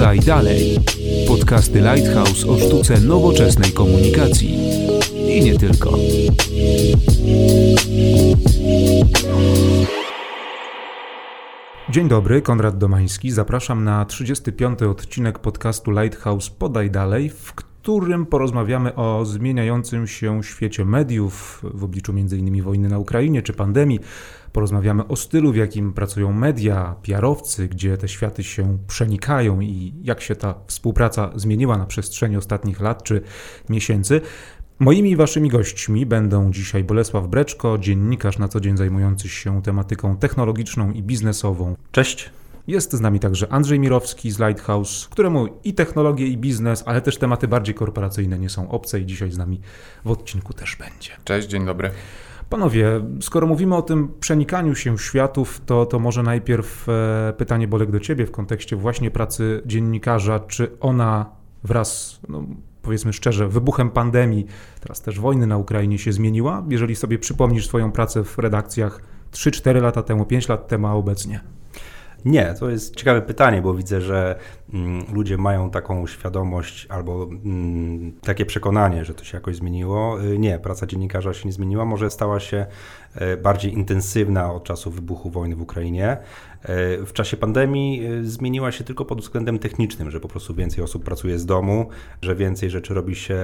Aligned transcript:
Podaj 0.00 0.18
dalej. 0.18 0.78
Podcasty 1.28 1.80
Lighthouse 1.80 2.48
o 2.48 2.58
sztuce 2.58 3.00
nowoczesnej 3.00 3.72
komunikacji. 3.72 4.54
I 5.28 5.44
nie 5.44 5.58
tylko. 5.58 5.90
Dzień 11.90 12.08
dobry, 12.08 12.42
Konrad 12.42 12.78
Domański. 12.78 13.30
Zapraszam 13.30 13.84
na 13.84 14.04
35. 14.04 14.82
odcinek 14.82 15.38
podcastu 15.38 15.90
Lighthouse 15.90 16.50
Podaj 16.50 16.90
dalej, 16.90 17.30
w 17.30 17.52
którym 17.54 17.69
porozmawiamy 18.26 18.94
o 18.94 19.24
zmieniającym 19.24 20.06
się 20.06 20.42
świecie 20.42 20.84
mediów 20.84 21.60
w 21.74 21.84
obliczu 21.84 22.12
m.in. 22.12 22.62
wojny 22.62 22.88
na 22.88 22.98
Ukrainie 22.98 23.42
czy 23.42 23.52
pandemii. 23.52 24.00
Porozmawiamy 24.52 25.08
o 25.08 25.16
stylu, 25.16 25.52
w 25.52 25.56
jakim 25.56 25.92
pracują 25.92 26.32
media, 26.32 26.94
PR-owcy, 27.02 27.68
gdzie 27.68 27.96
te 27.96 28.08
światy 28.08 28.44
się 28.44 28.78
przenikają 28.86 29.60
i 29.60 29.94
jak 30.02 30.20
się 30.20 30.36
ta 30.36 30.54
współpraca 30.66 31.30
zmieniła 31.34 31.78
na 31.78 31.86
przestrzeni 31.86 32.36
ostatnich 32.36 32.80
lat 32.80 33.02
czy 33.02 33.22
miesięcy. 33.68 34.20
Moimi 34.78 35.16
waszymi 35.16 35.48
gośćmi 35.48 36.06
będą 36.06 36.50
dzisiaj 36.52 36.84
Bolesław 36.84 37.28
Breczko, 37.28 37.78
dziennikarz 37.78 38.38
na 38.38 38.48
co 38.48 38.60
dzień 38.60 38.76
zajmujący 38.76 39.28
się 39.28 39.62
tematyką 39.62 40.16
technologiczną 40.16 40.92
i 40.92 41.02
biznesową. 41.02 41.76
Cześć. 41.92 42.30
Jest 42.70 42.92
z 42.92 43.00
nami 43.00 43.20
także 43.20 43.52
Andrzej 43.52 43.80
Mirowski 43.80 44.30
z 44.30 44.38
Lighthouse, 44.38 45.08
któremu 45.08 45.46
i 45.64 45.74
technologie, 45.74 46.26
i 46.26 46.36
biznes, 46.36 46.82
ale 46.86 47.00
też 47.00 47.16
tematy 47.18 47.48
bardziej 47.48 47.74
korporacyjne 47.74 48.38
nie 48.38 48.48
są 48.48 48.70
obce 48.70 49.00
i 49.00 49.06
dzisiaj 49.06 49.30
z 49.30 49.38
nami 49.38 49.60
w 50.04 50.10
odcinku 50.10 50.52
też 50.52 50.76
będzie. 50.76 51.10
Cześć, 51.24 51.48
dzień 51.48 51.66
dobry. 51.66 51.90
Panowie, 52.50 53.00
skoro 53.20 53.46
mówimy 53.46 53.76
o 53.76 53.82
tym 53.82 54.08
przenikaniu 54.20 54.74
się 54.74 54.98
światów, 54.98 55.60
to, 55.66 55.86
to 55.86 55.98
może 55.98 56.22
najpierw 56.22 56.88
e, 56.88 57.32
pytanie 57.38 57.68
Bolek 57.68 57.90
do 57.90 58.00
Ciebie 58.00 58.26
w 58.26 58.30
kontekście 58.30 58.76
właśnie 58.76 59.10
pracy 59.10 59.62
dziennikarza. 59.66 60.40
Czy 60.40 60.78
ona 60.80 61.30
wraz, 61.64 62.20
no, 62.28 62.44
powiedzmy 62.82 63.12
szczerze, 63.12 63.48
wybuchem 63.48 63.90
pandemii, 63.90 64.46
teraz 64.80 65.02
też 65.02 65.20
wojny 65.20 65.46
na 65.46 65.58
Ukrainie 65.58 65.98
się 65.98 66.12
zmieniła? 66.12 66.64
Jeżeli 66.68 66.96
sobie 66.96 67.18
przypomnisz 67.18 67.66
swoją 67.66 67.92
pracę 67.92 68.24
w 68.24 68.38
redakcjach 68.38 69.00
3-4 69.32 69.82
lata 69.82 70.02
temu, 70.02 70.26
5 70.26 70.48
lat 70.48 70.68
temu, 70.68 70.86
a 70.86 70.92
obecnie. 70.92 71.40
Nie, 72.24 72.54
to 72.54 72.70
jest 72.70 72.96
ciekawe 72.96 73.22
pytanie, 73.22 73.62
bo 73.62 73.74
widzę, 73.74 74.00
że 74.00 74.38
mm, 74.74 75.04
ludzie 75.12 75.38
mają 75.38 75.70
taką 75.70 76.06
świadomość 76.06 76.86
albo 76.88 77.22
mm, 77.22 78.12
takie 78.20 78.46
przekonanie, 78.46 79.04
że 79.04 79.14
to 79.14 79.24
się 79.24 79.36
jakoś 79.36 79.56
zmieniło. 79.56 80.22
Y, 80.22 80.38
nie, 80.38 80.58
praca 80.58 80.86
dziennikarza 80.86 81.34
się 81.34 81.48
nie 81.48 81.52
zmieniła, 81.52 81.84
może 81.84 82.10
stała 82.10 82.40
się 82.40 82.66
e, 83.14 83.36
bardziej 83.36 83.72
intensywna 83.72 84.52
od 84.52 84.64
czasu 84.64 84.90
wybuchu 84.90 85.30
wojny 85.30 85.56
w 85.56 85.62
Ukrainie. 85.62 86.16
E, 86.62 87.06
w 87.06 87.12
czasie 87.12 87.36
pandemii 87.36 88.06
e, 88.06 88.24
zmieniła 88.24 88.72
się 88.72 88.84
tylko 88.84 89.04
pod 89.04 89.20
względem 89.20 89.58
technicznym, 89.58 90.10
że 90.10 90.20
po 90.20 90.28
prostu 90.28 90.54
więcej 90.54 90.84
osób 90.84 91.04
pracuje 91.04 91.38
z 91.38 91.46
domu, 91.46 91.88
że 92.22 92.36
więcej 92.36 92.70
rzeczy 92.70 92.94
robi 92.94 93.14
się 93.16 93.38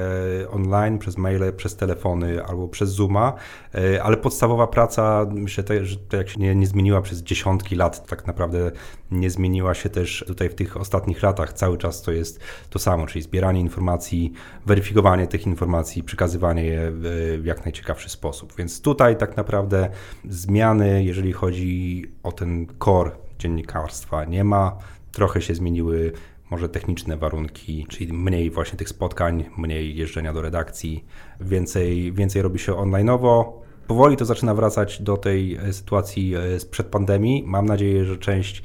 online, 0.50 0.98
przez 0.98 1.18
maile, 1.18 1.52
przez 1.56 1.76
telefony 1.76 2.44
albo 2.44 2.68
przez 2.68 2.90
Zooma, 2.90 3.32
e, 3.74 4.02
ale 4.02 4.16
podstawowa 4.16 4.66
praca, 4.66 5.26
myślę, 5.30 5.64
że 5.82 5.96
to 5.96 6.16
jak 6.16 6.28
się 6.28 6.40
nie, 6.40 6.54
nie 6.54 6.66
zmieniła 6.66 7.02
przez 7.02 7.22
dziesiątki 7.22 7.76
lat, 7.76 8.06
tak 8.06 8.26
naprawdę 8.26 8.70
nie 9.10 9.30
zmieniła 9.30 9.74
się 9.74 9.88
też 9.88 10.24
tutaj 10.26 10.48
w 10.48 10.54
tych 10.54 10.76
ostatnich 10.76 11.22
latach. 11.22 11.52
Cały 11.52 11.78
czas 11.78 12.02
to 12.02 12.12
jest 12.12 12.40
to 12.70 12.78
samo, 12.78 13.06
czyli 13.06 13.22
zbieranie 13.22 13.60
informacji, 13.60 14.32
weryfikowanie 14.66 15.26
tych 15.26 15.46
informacji, 15.46 16.02
przekazywanie 16.02 16.64
je 16.64 16.92
w 16.92 17.40
jak 17.44 17.64
najciekawszy 17.64 18.08
sposób. 18.08 18.52
Więc 18.58 18.80
tutaj 18.80 19.16
tak 19.16 19.36
naprawdę 19.36 19.90
zmiany, 20.28 21.04
jeżeli 21.04 21.32
chodzi 21.32 22.04
o 22.22 22.32
ten 22.32 22.66
core 22.84 23.05
dziennikarstwa, 23.46 24.24
nie 24.24 24.44
ma. 24.44 24.78
Trochę 25.12 25.42
się 25.42 25.54
zmieniły 25.54 26.12
może 26.50 26.68
techniczne 26.68 27.16
warunki, 27.16 27.86
czyli 27.88 28.12
mniej 28.12 28.50
właśnie 28.50 28.78
tych 28.78 28.88
spotkań, 28.88 29.44
mniej 29.58 29.96
jeżdżenia 29.96 30.32
do 30.32 30.42
redakcji, 30.42 31.04
więcej, 31.40 32.12
więcej 32.12 32.42
robi 32.42 32.58
się 32.58 32.72
online'owo. 32.72 33.44
Powoli 33.86 34.16
to 34.16 34.24
zaczyna 34.24 34.54
wracać 34.54 35.02
do 35.02 35.16
tej 35.16 35.58
sytuacji 35.72 36.34
sprzed 36.58 36.86
pandemii. 36.86 37.44
Mam 37.46 37.66
nadzieję, 37.66 38.04
że 38.04 38.16
część 38.16 38.62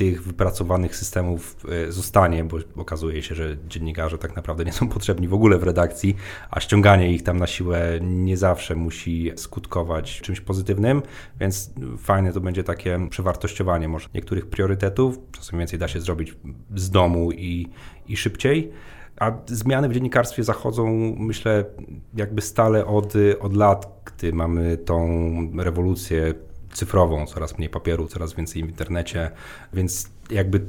tych 0.00 0.22
wypracowanych 0.22 0.96
systemów 0.96 1.56
e, 1.68 1.92
zostanie, 1.92 2.44
bo 2.44 2.56
okazuje 2.76 3.22
się, 3.22 3.34
że 3.34 3.56
dziennikarze 3.68 4.18
tak 4.18 4.36
naprawdę 4.36 4.64
nie 4.64 4.72
są 4.72 4.88
potrzebni 4.88 5.28
w 5.28 5.34
ogóle 5.34 5.58
w 5.58 5.62
redakcji, 5.62 6.16
a 6.50 6.60
ściąganie 6.60 7.12
ich 7.12 7.22
tam 7.22 7.38
na 7.38 7.46
siłę 7.46 7.98
nie 8.00 8.36
zawsze 8.36 8.74
musi 8.74 9.32
skutkować 9.36 10.20
czymś 10.20 10.40
pozytywnym, 10.40 11.02
więc 11.40 11.70
fajne 11.98 12.32
to 12.32 12.40
będzie 12.40 12.64
takie 12.64 13.08
przewartościowanie 13.10 13.88
może 13.88 14.08
niektórych 14.14 14.46
priorytetów. 14.46 15.18
Czasem 15.32 15.58
więcej 15.58 15.78
da 15.78 15.88
się 15.88 16.00
zrobić 16.00 16.36
z 16.76 16.90
domu 16.90 17.32
i, 17.32 17.68
i 18.08 18.16
szybciej. 18.16 18.72
A 19.16 19.32
zmiany 19.46 19.88
w 19.88 19.92
dziennikarstwie 19.92 20.44
zachodzą, 20.44 21.14
myślę, 21.18 21.64
jakby 22.14 22.42
stale 22.42 22.86
od, 22.86 23.12
od 23.40 23.56
lat, 23.56 24.02
gdy 24.04 24.32
mamy 24.32 24.76
tą 24.76 25.08
rewolucję 25.58 26.34
cyfrową, 26.72 27.26
coraz 27.26 27.58
mniej 27.58 27.70
papieru, 27.70 28.08
coraz 28.08 28.34
więcej 28.34 28.62
w 28.62 28.68
internecie, 28.68 29.30
więc 29.72 30.10
jakby 30.30 30.60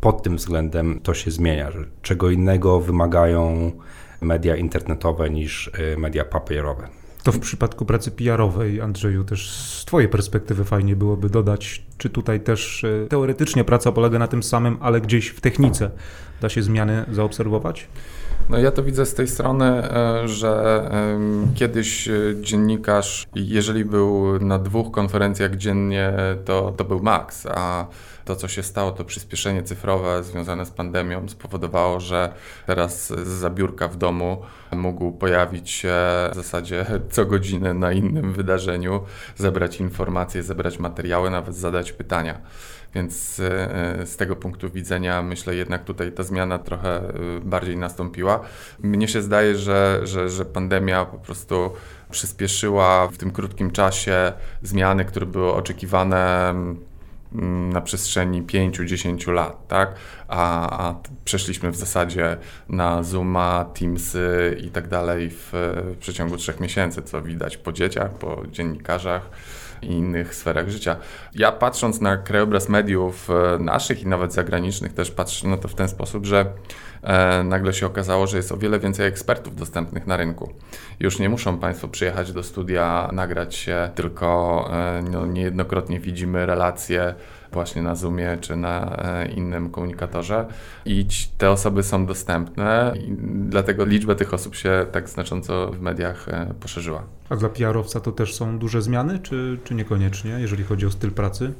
pod 0.00 0.22
tym 0.22 0.36
względem 0.36 1.00
to 1.00 1.14
się 1.14 1.30
zmienia, 1.30 1.70
że 1.70 1.84
czego 2.02 2.30
innego 2.30 2.80
wymagają 2.80 3.72
media 4.20 4.56
internetowe 4.56 5.30
niż 5.30 5.70
y, 5.94 5.96
media 5.98 6.24
papierowe. 6.24 6.88
To 7.22 7.32
w 7.32 7.38
przypadku 7.38 7.84
pracy 7.84 8.10
PR-owej, 8.10 8.80
Andrzeju, 8.80 9.24
też 9.24 9.50
z 9.50 9.84
Twojej 9.84 10.08
perspektywy 10.08 10.64
fajnie 10.64 10.96
byłoby 10.96 11.30
dodać, 11.30 11.82
czy 11.98 12.10
tutaj 12.10 12.40
też 12.40 12.84
y, 12.84 13.06
teoretycznie 13.10 13.64
praca 13.64 13.92
polega 13.92 14.18
na 14.18 14.28
tym 14.28 14.42
samym, 14.42 14.76
ale 14.80 15.00
gdzieś 15.00 15.28
w 15.28 15.40
technice 15.40 15.90
da 16.40 16.48
się 16.48 16.62
zmiany 16.62 17.04
zaobserwować? 17.12 17.88
No 18.48 18.58
ja 18.58 18.70
to 18.70 18.82
widzę 18.82 19.06
z 19.06 19.14
tej 19.14 19.28
strony, 19.28 19.64
e, 19.64 20.28
że 20.28 20.90
kiedyś 21.54 22.08
e, 22.08 22.12
dziennikarz, 22.40 23.26
jeżeli 23.34 23.84
był 23.84 24.38
na 24.40 24.58
dwóch 24.58 24.90
konferencjach 24.90 25.56
dziennie, 25.56 26.12
to, 26.44 26.72
to 26.76 26.84
był 26.84 27.02
maks, 27.02 27.46
a 27.46 27.86
to, 28.24 28.36
co 28.36 28.48
się 28.48 28.62
stało, 28.62 28.90
to 28.90 29.04
przyspieszenie 29.04 29.62
cyfrowe 29.62 30.22
związane 30.22 30.66
z 30.66 30.70
pandemią 30.70 31.28
spowodowało, 31.28 32.00
że 32.00 32.32
teraz 32.66 33.08
z 33.08 33.54
biurka 33.54 33.88
w 33.88 33.96
domu 33.96 34.42
mógł 34.72 35.12
pojawić 35.12 35.70
się 35.70 35.94
w 36.32 36.34
zasadzie 36.34 36.86
co 37.10 37.24
godzinę 37.26 37.74
na 37.74 37.92
innym 37.92 38.32
wydarzeniu, 38.32 39.00
zebrać 39.36 39.80
informacje, 39.80 40.42
zebrać 40.42 40.78
materiały, 40.78 41.30
nawet 41.30 41.56
zadać 41.56 41.92
pytania. 41.92 42.40
Więc 42.94 43.40
e, 43.40 44.06
z 44.06 44.16
tego 44.16 44.36
punktu 44.36 44.70
widzenia 44.70 45.22
myślę 45.22 45.54
jednak 45.54 45.84
tutaj 45.84 46.12
ta 46.12 46.22
zmiana 46.22 46.58
trochę 46.58 46.98
e, 46.98 47.12
bardziej 47.44 47.76
nastąpiła. 47.76 48.40
Mnie 48.78 49.08
się 49.08 49.22
zdaje, 49.22 49.56
że, 49.56 50.00
że, 50.02 50.28
że 50.28 50.44
pandemia 50.44 51.04
po 51.04 51.18
prostu 51.18 51.70
przyspieszyła 52.10 53.08
w 53.08 53.16
tym 53.16 53.30
krótkim 53.30 53.70
czasie 53.70 54.32
zmiany, 54.62 55.04
które 55.04 55.26
były 55.26 55.52
oczekiwane 55.52 56.50
mm, 56.50 57.72
na 57.72 57.80
przestrzeni 57.80 58.42
5-10 58.42 59.32
lat, 59.32 59.68
tak? 59.68 59.94
A, 60.28 60.70
a, 60.88 60.94
przeszliśmy 61.24 61.70
w 61.70 61.76
zasadzie 61.76 62.36
na 62.68 63.02
Zooma, 63.02 63.64
Teamsy 63.64 64.56
i 64.64 64.70
tak 64.70 64.88
dalej 64.88 65.30
w, 65.30 65.48
w 65.52 65.96
przeciągu 66.00 66.36
trzech 66.36 66.60
miesięcy, 66.60 67.02
co 67.02 67.22
widać 67.22 67.56
po 67.56 67.72
dzieciach, 67.72 68.10
po 68.10 68.42
dziennikarzach 68.50 69.30
i 69.82 69.92
innych 69.92 70.34
sferach 70.34 70.68
życia. 70.68 70.96
Ja 71.34 71.52
patrząc 71.52 72.00
na 72.00 72.16
krajobraz 72.16 72.68
mediów 72.68 73.28
e, 73.30 73.58
naszych 73.58 74.02
i 74.02 74.06
nawet 74.06 74.32
zagranicznych 74.32 74.92
też 74.92 75.10
patrzę 75.10 75.48
na 75.48 75.56
to 75.56 75.68
w 75.68 75.74
ten 75.74 75.88
sposób, 75.88 76.26
że 76.26 76.46
e, 77.02 77.42
nagle 77.42 77.72
się 77.72 77.86
okazało, 77.86 78.26
że 78.26 78.36
jest 78.36 78.52
o 78.52 78.56
wiele 78.56 78.78
więcej 78.78 79.06
ekspertów 79.06 79.56
dostępnych 79.56 80.06
na 80.06 80.16
rynku. 80.16 80.52
Już 81.00 81.18
nie 81.18 81.28
muszą 81.28 81.58
Państwo 81.58 81.88
przyjechać 81.88 82.32
do 82.32 82.42
studia, 82.42 83.10
nagrać 83.12 83.54
się, 83.54 83.90
tylko 83.94 84.68
e, 84.72 85.02
no, 85.10 85.26
niejednokrotnie 85.26 86.00
widzimy 86.00 86.46
relacje 86.46 87.14
właśnie 87.52 87.82
na 87.82 87.94
Zoomie 87.94 88.38
czy 88.40 88.56
na 88.56 88.96
e, 88.96 89.28
innym 89.28 89.70
komunikatorze 89.70 90.46
i 90.84 91.06
te 91.38 91.50
osoby 91.50 91.82
są 91.82 92.06
dostępne 92.06 92.94
dlatego 93.48 93.84
liczba 93.84 94.14
tych 94.14 94.34
osób 94.34 94.54
się 94.54 94.86
tak 94.92 95.08
znacząco 95.08 95.70
w 95.72 95.80
mediach 95.80 96.28
e, 96.28 96.54
poszerzyła. 96.60 97.02
A 97.28 97.36
dla 97.36 97.48
PR-owca 97.48 98.00
to 98.00 98.12
też 98.12 98.34
są 98.34 98.58
duże 98.58 98.82
zmiany, 98.82 99.18
czy, 99.18 99.58
czy 99.64 99.74
niekoniecznie, 99.74 100.30
jeżeli 100.30 100.64
chodzi 100.64 100.86
o 100.86 100.90
styl 100.90 101.10
pracy? 101.10 101.52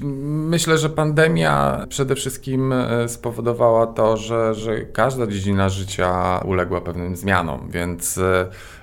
Myślę, 0.00 0.78
że 0.78 0.88
pandemia 0.88 1.86
przede 1.88 2.14
wszystkim 2.14 2.72
e, 2.72 3.08
spowodowała 3.08 3.86
to, 3.86 4.16
że, 4.16 4.54
że 4.54 4.80
każda 4.80 5.26
dziedzina 5.26 5.68
życia 5.68 6.38
uległa 6.44 6.80
pewnym 6.80 7.16
zmianom, 7.16 7.70
więc 7.70 8.20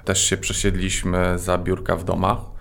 też 0.05 0.25
się 0.25 0.37
przesiedliśmy 0.37 1.39
za 1.39 1.57
biurka 1.57 1.95
w 1.95 2.03
domach. 2.03 2.52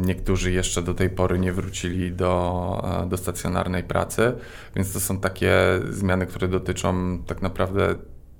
Niektórzy 0.00 0.52
jeszcze 0.52 0.82
do 0.82 0.94
tej 0.94 1.10
pory 1.10 1.38
nie 1.38 1.52
wrócili 1.52 2.12
do, 2.12 3.02
e, 3.04 3.08
do 3.08 3.16
stacjonarnej 3.16 3.84
pracy, 3.84 4.32
więc 4.76 4.92
to 4.92 5.00
są 5.00 5.20
takie 5.20 5.54
zmiany, 5.90 6.26
które 6.26 6.48
dotyczą 6.48 7.18
tak 7.26 7.42
naprawdę 7.42 7.94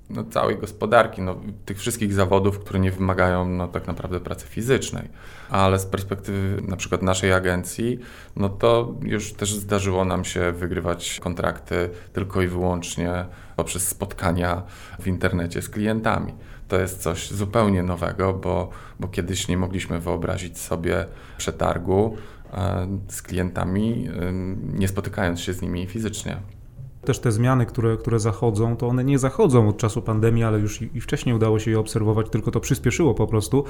no, 0.09 0.23
całej 0.23 0.57
gospodarki, 0.57 1.21
no, 1.21 1.35
tych 1.65 1.79
wszystkich 1.79 2.13
zawodów, 2.13 2.59
które 2.59 2.79
nie 2.79 2.91
wymagają 2.91 3.49
no, 3.49 3.67
tak 3.67 3.87
naprawdę 3.87 4.19
pracy 4.19 4.47
fizycznej. 4.47 5.09
Ale 5.49 5.79
z 5.79 5.85
perspektywy 5.85 6.61
na 6.61 6.77
przykład 6.77 7.01
naszej 7.01 7.33
agencji, 7.33 7.99
no 8.35 8.49
to 8.49 8.95
już 9.01 9.33
też 9.33 9.53
zdarzyło 9.53 10.05
nam 10.05 10.25
się 10.25 10.51
wygrywać 10.51 11.19
kontrakty 11.23 11.89
tylko 12.13 12.41
i 12.41 12.47
wyłącznie 12.47 13.25
poprzez 13.55 13.87
spotkania 13.87 14.63
w 14.99 15.07
internecie 15.07 15.61
z 15.61 15.69
klientami. 15.69 16.33
To 16.67 16.79
jest 16.79 17.01
coś 17.01 17.31
zupełnie 17.31 17.83
nowego, 17.83 18.33
bo, 18.33 18.69
bo 18.99 19.07
kiedyś 19.07 19.47
nie 19.47 19.57
mogliśmy 19.57 19.99
wyobrazić 19.99 20.57
sobie 20.57 21.05
przetargu 21.37 22.17
e, 22.53 22.87
z 23.07 23.21
klientami, 23.21 24.09
nie 24.73 24.87
spotykając 24.87 25.39
się 25.39 25.53
z 25.53 25.61
nimi 25.61 25.87
fizycznie 25.87 26.37
też 27.07 27.19
te 27.19 27.31
zmiany, 27.31 27.65
które, 27.65 27.97
które 27.97 28.19
zachodzą, 28.19 28.77
to 28.77 28.87
one 28.87 29.03
nie 29.03 29.19
zachodzą 29.19 29.69
od 29.69 29.77
czasu 29.77 30.01
pandemii, 30.01 30.43
ale 30.43 30.59
już 30.59 30.81
i, 30.81 30.89
i 30.93 31.01
wcześniej 31.01 31.35
udało 31.35 31.59
się 31.59 31.71
je 31.71 31.79
obserwować, 31.79 32.29
tylko 32.29 32.51
to 32.51 32.59
przyspieszyło 32.59 33.13
po 33.13 33.27
prostu. 33.27 33.63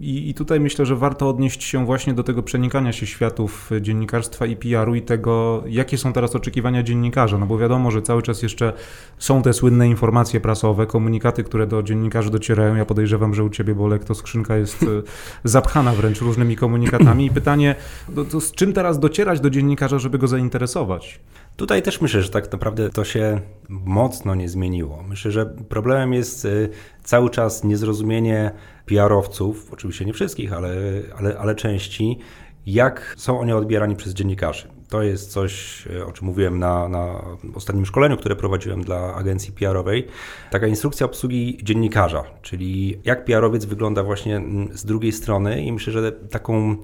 I, 0.00 0.30
I, 0.30 0.34
tutaj 0.34 0.60
myślę, 0.60 0.86
że 0.86 0.96
warto 0.96 1.28
odnieść 1.28 1.64
się 1.64 1.86
właśnie 1.86 2.14
do 2.14 2.22
tego 2.22 2.42
przenikania 2.42 2.92
się 2.92 3.06
światów 3.06 3.70
dziennikarstwa 3.80 4.46
i 4.46 4.56
PR-u 4.56 4.94
i 4.94 5.02
tego, 5.02 5.64
jakie 5.66 5.98
są 5.98 6.12
teraz 6.12 6.36
oczekiwania 6.36 6.82
dziennikarza, 6.82 7.38
no 7.38 7.46
bo 7.46 7.58
wiadomo, 7.58 7.90
że 7.90 8.02
cały 8.02 8.22
czas 8.22 8.42
jeszcze 8.42 8.72
są 9.18 9.42
te 9.42 9.52
słynne 9.52 9.88
informacje 9.88 10.40
prasowe, 10.40 10.86
komunikaty, 10.86 11.44
które 11.44 11.66
do 11.66 11.82
dziennikarzy 11.82 12.30
docierają. 12.30 12.74
Ja 12.74 12.84
podejrzewam, 12.84 13.34
że 13.34 13.44
u 13.44 13.50
Ciebie, 13.50 13.74
Bolek, 13.74 14.04
to 14.04 14.14
skrzynka 14.14 14.56
jest 14.56 14.82
e, 14.82 14.86
zapchana 15.54 15.92
wręcz 15.92 16.20
różnymi 16.20 16.56
komunikatami 16.56 17.26
i 17.26 17.30
pytanie, 17.30 17.74
to, 18.14 18.24
to 18.24 18.40
z 18.40 18.52
czym 18.52 18.72
teraz 18.72 18.98
docierać 18.98 19.40
do 19.40 19.50
dziennikarza, 19.50 19.98
żeby 19.98 20.18
go 20.18 20.28
zainteresować? 20.28 21.20
Tutaj 21.56 21.82
też 21.82 22.00
myślę, 22.00 22.22
że 22.22 22.28
tak 22.28 22.52
naprawdę 22.52 22.90
to 22.90 23.04
się 23.04 23.40
mocno 23.68 24.34
nie 24.34 24.48
zmieniło. 24.48 25.02
Myślę, 25.02 25.30
że 25.30 25.46
problemem 25.46 26.12
jest 26.12 26.44
y, 26.44 26.68
cały 27.04 27.30
czas 27.30 27.64
niezrozumienie 27.64 28.50
PR-owców, 28.86 29.72
oczywiście 29.72 30.04
nie 30.04 30.12
wszystkich, 30.12 30.52
ale, 30.52 30.74
ale, 31.18 31.38
ale 31.38 31.54
części, 31.54 32.18
jak 32.66 33.14
są 33.18 33.40
oni 33.40 33.52
odbierani 33.52 33.96
przez 33.96 34.14
dziennikarzy. 34.14 34.68
To 34.88 35.02
jest 35.02 35.32
coś, 35.32 35.84
y, 35.86 36.06
o 36.06 36.12
czym 36.12 36.26
mówiłem 36.26 36.58
na, 36.58 36.88
na 36.88 37.24
ostatnim 37.54 37.86
szkoleniu, 37.86 38.16
które 38.16 38.36
prowadziłem 38.36 38.84
dla 38.84 39.14
agencji 39.14 39.52
PR-owej. 39.52 40.06
Taka 40.50 40.66
instrukcja 40.66 41.06
obsługi 41.06 41.58
dziennikarza, 41.62 42.24
czyli 42.42 43.00
jak 43.04 43.24
PR-owiec 43.24 43.64
wygląda 43.64 44.02
właśnie 44.02 44.36
mm, 44.36 44.76
z 44.76 44.84
drugiej 44.84 45.12
strony 45.12 45.64
i 45.64 45.72
myślę, 45.72 45.92
że 45.92 46.12
taką 46.12 46.76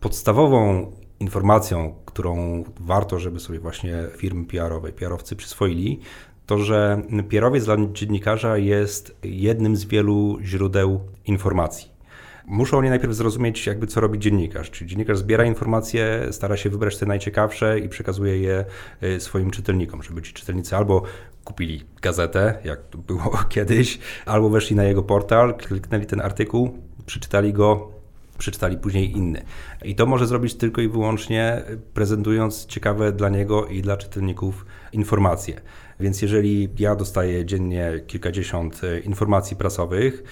podstawową 0.00 0.92
informacją, 1.20 1.94
którą 2.04 2.64
warto, 2.80 3.18
żeby 3.18 3.40
sobie 3.40 3.60
właśnie 3.60 4.04
firmy 4.16 4.44
PR-owe, 4.44 4.92
PR-owcy 4.92 5.36
przyswoili, 5.36 6.00
to 6.46 6.58
że 6.58 7.02
PR-owiec 7.28 7.64
dla 7.64 7.76
dziennikarza 7.92 8.58
jest 8.58 9.16
jednym 9.22 9.76
z 9.76 9.84
wielu 9.84 10.38
źródeł 10.42 11.00
informacji. 11.26 11.98
Muszą 12.46 12.78
oni 12.78 12.88
najpierw 12.88 13.14
zrozumieć, 13.14 13.66
jakby 13.66 13.86
co 13.86 14.00
robi 14.00 14.18
dziennikarz. 14.18 14.70
Czyli 14.70 14.90
dziennikarz 14.90 15.18
zbiera 15.18 15.44
informacje, 15.44 16.28
stara 16.30 16.56
się 16.56 16.70
wybrać 16.70 16.96
te 16.96 17.06
najciekawsze 17.06 17.78
i 17.78 17.88
przekazuje 17.88 18.38
je 18.38 18.64
y, 19.02 19.20
swoim 19.20 19.50
czytelnikom, 19.50 20.02
żeby 20.02 20.22
ci 20.22 20.32
czytelnicy 20.32 20.76
albo 20.76 21.02
kupili 21.44 21.84
gazetę, 22.02 22.58
jak 22.64 22.86
to 22.86 22.98
było 22.98 23.30
kiedyś, 23.48 23.98
albo 24.26 24.50
weszli 24.50 24.76
na 24.76 24.84
jego 24.84 25.02
portal, 25.02 25.54
kliknęli 25.54 26.06
ten 26.06 26.20
artykuł, 26.20 26.78
przeczytali 27.06 27.52
go, 27.52 27.97
przeczytali 28.38 28.76
później 28.76 29.12
inny. 29.12 29.42
I 29.84 29.94
to 29.94 30.06
może 30.06 30.26
zrobić 30.26 30.54
tylko 30.54 30.80
i 30.80 30.88
wyłącznie 30.88 31.62
prezentując 31.94 32.66
ciekawe 32.66 33.12
dla 33.12 33.28
niego 33.28 33.66
i 33.66 33.82
dla 33.82 33.96
czytelników 33.96 34.66
informacje. 34.92 35.60
Więc 36.00 36.22
jeżeli 36.22 36.68
ja 36.78 36.96
dostaję 36.96 37.44
dziennie 37.44 38.00
kilkadziesiąt 38.06 38.80
e, 38.84 39.00
informacji 39.00 39.56
prasowych, 39.56 40.22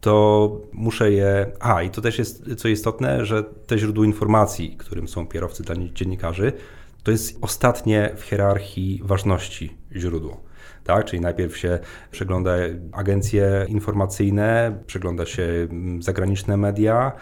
to 0.00 0.60
muszę 0.72 1.12
je. 1.12 1.46
A, 1.60 1.82
i 1.82 1.90
to 1.90 2.00
też 2.00 2.18
jest 2.18 2.54
co 2.56 2.68
istotne, 2.68 3.24
że 3.26 3.44
te 3.44 3.78
źródło 3.78 4.04
informacji, 4.04 4.76
którym 4.78 5.08
są 5.08 5.26
kierowcy 5.26 5.62
dla 5.62 5.74
dziennikarzy, 5.94 6.52
to 7.02 7.10
jest 7.10 7.38
ostatnie 7.40 8.10
w 8.16 8.22
hierarchii 8.22 9.00
ważności 9.04 9.76
źródło 9.96 10.49
tak? 10.90 11.04
Czyli 11.04 11.22
najpierw 11.22 11.56
się 11.56 11.78
przegląda 12.10 12.52
agencje 12.92 13.66
informacyjne, 13.68 14.78
przegląda 14.86 15.26
się 15.26 15.42
mm, 15.42 16.02
zagraniczne 16.02 16.56
media, 16.56 17.12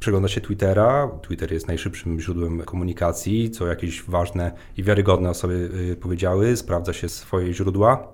przegląda 0.00 0.28
się 0.28 0.40
Twittera. 0.40 1.10
Twitter 1.22 1.52
jest 1.52 1.68
najszybszym 1.68 2.20
źródłem 2.20 2.62
komunikacji, 2.62 3.50
co 3.50 3.66
jakieś 3.66 4.02
ważne 4.02 4.52
i 4.76 4.82
wiarygodne 4.82 5.30
osoby 5.30 5.70
y, 5.92 5.96
powiedziały, 5.96 6.56
sprawdza 6.56 6.92
się 6.92 7.08
swoje 7.08 7.54
źródła. 7.54 8.08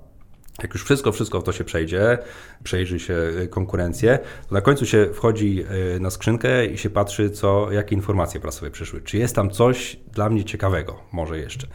Jak 0.63 0.75
już 0.75 0.85
wszystko, 0.85 1.13
wszystko 1.13 1.41
w 1.41 1.45
to 1.45 1.53
się 1.53 1.65
przejdzie, 1.65 2.19
przejrzy 2.65 3.01
się 3.01 3.15
y, 3.15 3.49
konkurencję, 3.49 4.19
to 4.49 4.55
na 4.55 4.61
końcu 4.61 4.87
się 4.87 5.07
wchodzi 5.15 5.65
y, 5.97 6.01
na 6.01 6.11
skrzynkę 6.11 6.67
i 6.67 6.79
się 6.79 6.91
patrzy, 6.91 7.31
co, 7.31 7.73
jakie 7.73 7.95
informacje 7.95 8.41
prasowe 8.41 8.71
przyszły. 8.71 9.01
Czy 9.01 9.19
jest 9.19 9.35
tam 9.35 9.51
coś 9.51 9.97
dla 10.13 10.31
mnie 10.31 10.45
ciekawego, 10.45 11.01
może 11.13 11.39
jeszcze. 11.39 11.67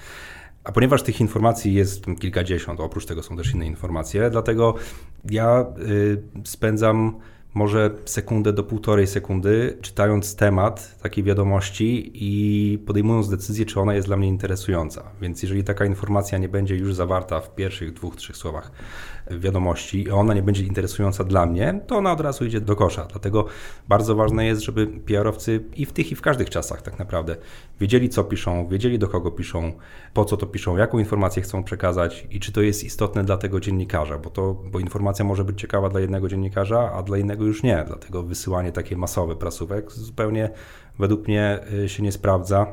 A 0.64 0.72
ponieważ 0.72 1.04
tych 1.04 1.22
informacji 1.22 1.74
jest 1.74 2.06
kilkadziesiąt, 2.20 2.80
oprócz 2.80 3.06
tego 3.06 3.24
są 3.24 3.38
też 3.38 3.54
inne 3.54 3.66
informacje, 3.66 4.30
dlatego 4.30 4.76
ja 5.30 5.66
y, 5.90 6.22
spędzam 6.44 7.20
może 7.54 7.92
sekundę 8.06 8.54
do 8.54 8.64
półtorej 8.64 9.08
sekundy, 9.08 9.78
czytając 9.82 10.36
temat 10.36 11.00
takiej 11.02 11.24
wiadomości 11.24 12.12
i 12.14 12.78
podejmując 12.78 13.30
decyzję, 13.30 13.66
czy 13.66 13.80
ona 13.80 13.94
jest 13.94 14.08
dla 14.08 14.18
mnie 14.18 14.28
interesująca. 14.28 15.12
Więc 15.22 15.44
jeżeli 15.44 15.64
taka 15.64 15.86
informacja 15.86 16.38
nie 16.38 16.50
będzie 16.50 16.76
już 16.76 16.96
zawarta 16.96 17.40
w 17.40 17.56
pierwszych 17.56 17.94
dwóch, 17.94 18.16
trzech 18.16 18.38
słowach 18.38 18.72
wiadomości 19.32 20.02
i 20.02 20.12
ona 20.12 20.34
nie 20.34 20.42
będzie 20.42 20.64
interesująca 20.64 21.24
dla 21.24 21.46
mnie, 21.46 21.82
to 21.88 21.98
ona 21.98 22.12
od 22.12 22.22
razu 22.22 22.46
idzie 22.46 22.62
do 22.62 22.76
kosza. 22.76 23.06
Dlatego 23.12 23.46
bardzo 23.88 24.16
ważne 24.16 24.46
jest, 24.46 24.62
żeby 24.62 24.88
PR-owcy 24.88 25.64
i 25.76 25.86
w 25.86 25.94
tych, 25.94 26.12
i 26.12 26.16
w 26.16 26.22
każdych 26.22 26.50
czasach 26.50 26.82
tak 26.82 27.00
naprawdę 27.00 27.36
wiedzieli, 27.80 28.10
co 28.10 28.24
piszą, 28.24 28.68
wiedzieli, 28.68 29.00
do 29.00 29.08
kogo 29.08 29.32
piszą, 29.32 29.74
po 30.14 30.26
co 30.26 30.38
to 30.38 30.46
piszą, 30.46 30.78
jaką 30.78 31.00
informację 31.00 31.42
chcą 31.42 31.64
przekazać 31.64 32.28
i 32.32 32.40
czy 32.40 32.52
to 32.52 32.62
jest 32.62 32.84
istotne 32.84 33.24
dla 33.24 33.38
tego 33.38 33.60
dziennikarza, 33.60 34.18
bo, 34.18 34.30
to, 34.30 34.54
bo 34.72 34.80
informacja 34.80 35.26
może 35.26 35.44
być 35.44 35.62
ciekawa 35.62 35.90
dla 35.90 36.00
jednego 36.00 36.30
dziennikarza, 36.30 36.92
a 36.92 37.04
dla 37.04 37.18
innego 37.18 37.46
już 37.46 37.64
nie. 37.64 37.84
Dlatego 37.88 38.24
wysyłanie 38.24 38.72
takie 38.72 38.98
masowe 38.98 39.36
prasówek 39.36 39.92
zupełnie 39.92 40.50
według 41.00 41.28
mnie 41.28 41.60
y, 41.84 41.90
się 41.90 42.04
nie 42.04 42.12
sprawdza. 42.12 42.68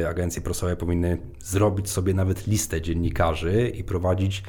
Y, 0.00 0.08
agencje 0.08 0.42
prasowe 0.42 0.76
powinny 0.76 1.18
zrobić 1.38 1.90
sobie 1.90 2.14
nawet 2.14 2.46
listę 2.46 2.80
dziennikarzy 2.80 3.68
i 3.68 3.84
prowadzić 3.84 4.42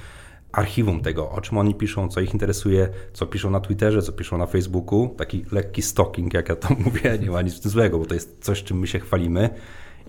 archiwum 0.53 1.01
tego, 1.01 1.31
o 1.31 1.41
czym 1.41 1.57
oni 1.57 1.75
piszą, 1.75 2.09
co 2.09 2.21
ich 2.21 2.33
interesuje, 2.33 2.89
co 3.13 3.25
piszą 3.25 3.49
na 3.49 3.59
Twitterze, 3.59 4.01
co 4.01 4.11
piszą 4.11 4.37
na 4.37 4.45
Facebooku. 4.45 5.15
Taki 5.17 5.45
lekki 5.51 5.81
stalking, 5.81 6.33
jak 6.33 6.49
ja 6.49 6.55
to 6.55 6.69
mówię, 6.85 7.19
nie 7.21 7.31
ma 7.31 7.41
nic 7.41 7.67
złego, 7.67 7.99
bo 7.99 8.05
to 8.05 8.13
jest 8.13 8.37
coś, 8.43 8.63
czym 8.63 8.79
my 8.79 8.87
się 8.87 8.99
chwalimy. 8.99 9.49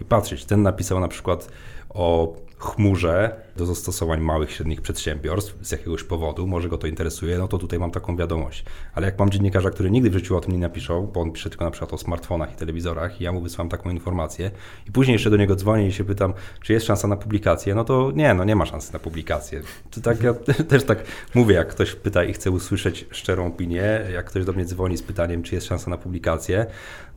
I 0.01 0.05
patrzeć, 0.05 0.45
ten 0.45 0.63
napisał 0.63 1.01
na 1.01 1.09
przykład 1.09 1.49
o 1.91 2.37
chmurze 2.59 3.37
do 3.57 3.67
zastosowań 3.67 4.21
małych, 4.21 4.53
średnich 4.53 4.81
przedsiębiorstw 4.83 5.67
z 5.67 5.73
jakiegoś 5.73 6.05
powodu, 6.05 6.47
może 6.47 6.69
go 6.69 6.79
to 6.79 6.87
interesuje, 6.87 7.39
no 7.39 7.49
to 7.49 7.59
tutaj 7.59 7.79
mam 7.79 7.91
taką 7.91 8.17
wiadomość. 8.17 8.65
Ale 8.95 9.07
jak 9.07 9.19
mam 9.19 9.31
dziennikarza, 9.31 9.71
który 9.71 9.91
nigdy 9.91 10.11
w 10.11 10.13
życiu 10.13 10.37
o 10.37 10.41
tym 10.41 10.53
nie 10.53 10.59
napiszą, 10.59 11.07
bo 11.07 11.21
on 11.21 11.33
pisze 11.33 11.51
tylko 11.51 11.65
na 11.65 11.71
przykład 11.71 11.93
o 11.93 11.99
smartfonach 11.99 12.53
i 12.53 12.57
telewizorach 12.57 13.21
i 13.21 13.25
ja 13.25 13.33
mu 13.33 13.41
wysłam 13.41 13.69
taką 13.69 13.91
informację 13.91 14.51
i 14.89 14.93
później 14.93 15.13
jeszcze 15.13 15.31
do 15.31 15.37
niego 15.37 15.57
dzwonię 15.57 15.87
i 15.87 15.93
się 15.93 16.05
pytam, 16.05 16.35
czy 16.63 16.73
jest 16.73 16.87
szansa 16.87 17.09
na 17.09 17.17
publikację, 17.17 17.75
no 17.75 17.85
to 17.85 18.13
nie, 18.15 18.35
no 18.35 18.45
nie 18.45 18.57
ma 18.57 18.67
szansy 18.67 18.93
na 18.93 18.99
publikację. 18.99 19.63
To 19.91 20.01
tak, 20.01 20.23
ja 20.23 20.35
też 20.73 20.85
tak 20.85 20.99
mówię, 21.35 21.55
jak 21.55 21.69
ktoś 21.69 21.95
pyta 21.95 22.25
i 22.25 22.33
chce 22.33 22.51
usłyszeć 22.51 23.07
szczerą 23.11 23.47
opinię, 23.47 24.01
jak 24.13 24.27
ktoś 24.27 24.45
do 24.45 24.53
mnie 24.53 24.65
dzwoni 24.65 24.97
z 24.97 25.03
pytaniem, 25.03 25.43
czy 25.43 25.55
jest 25.55 25.67
szansa 25.67 25.91
na 25.91 25.97
publikację, 25.97 26.67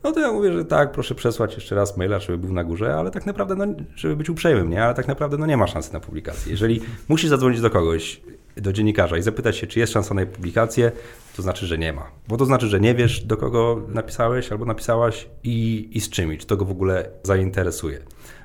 no 0.04 0.12
to 0.12 0.20
ja 0.20 0.32
mówię, 0.32 0.52
że 0.52 0.64
tak, 0.64 0.92
proszę 0.92 1.14
przesłać 1.14 1.54
jeszcze 1.54 1.74
raz 1.74 1.96
maila, 1.96 2.18
żeby 2.18 2.38
był 2.38 2.52
na 2.52 2.64
górze, 2.64 2.96
ale 2.96 3.10
tak 3.10 3.26
naprawdę, 3.26 3.54
no, 3.54 3.66
żeby 3.96 4.16
być 4.16 4.30
uprzejmym, 4.30 4.70
nie? 4.70 4.84
Ale 4.84 4.94
tak 4.94 5.08
naprawdę 5.08 5.36
no, 5.38 5.46
nie 5.46 5.56
ma 5.56 5.66
szansy 5.66 5.92
na 5.92 6.00
publikację. 6.00 6.27
Jeżeli 6.46 6.80
musisz 7.08 7.30
zadzwonić 7.30 7.60
do 7.60 7.70
kogoś, 7.70 8.20
do 8.56 8.72
dziennikarza 8.72 9.16
i 9.18 9.22
zapytać 9.22 9.56
się, 9.56 9.66
czy 9.66 9.78
jest 9.78 9.92
szansa 9.92 10.14
na 10.14 10.26
publikację, 10.26 10.92
to 11.36 11.42
znaczy, 11.42 11.66
że 11.66 11.78
nie 11.78 11.92
ma. 11.92 12.10
Bo 12.28 12.36
to 12.36 12.44
znaczy, 12.44 12.66
że 12.66 12.80
nie 12.80 12.94
wiesz, 12.94 13.24
do 13.24 13.36
kogo 13.36 13.82
napisałeś 13.88 14.52
albo 14.52 14.64
napisałaś 14.64 15.28
i, 15.44 15.88
i 15.92 16.00
z 16.00 16.10
czym, 16.10 16.36
czy 16.36 16.46
to 16.46 16.56
go 16.56 16.64
w 16.64 16.70
ogóle 16.70 17.10
zainteresuje. 17.22 17.98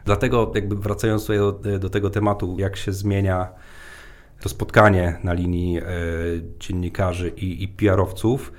Dlatego 0.06 0.52
jakby 0.56 0.76
wracając 0.76 1.22
tutaj 1.22 1.38
do, 1.38 1.80
do 1.80 1.90
tego 1.90 2.10
tematu, 2.10 2.56
jak 2.60 2.76
się 2.76 2.94
zmienia 2.94 3.50
to 4.40 4.50
spotkanie 4.50 5.18
na 5.24 5.34
linii 5.34 5.78
e, 5.78 5.84
dziennikarzy 6.60 7.30
i, 7.30 7.64
i 7.64 7.68
PR-owców, 7.68 8.52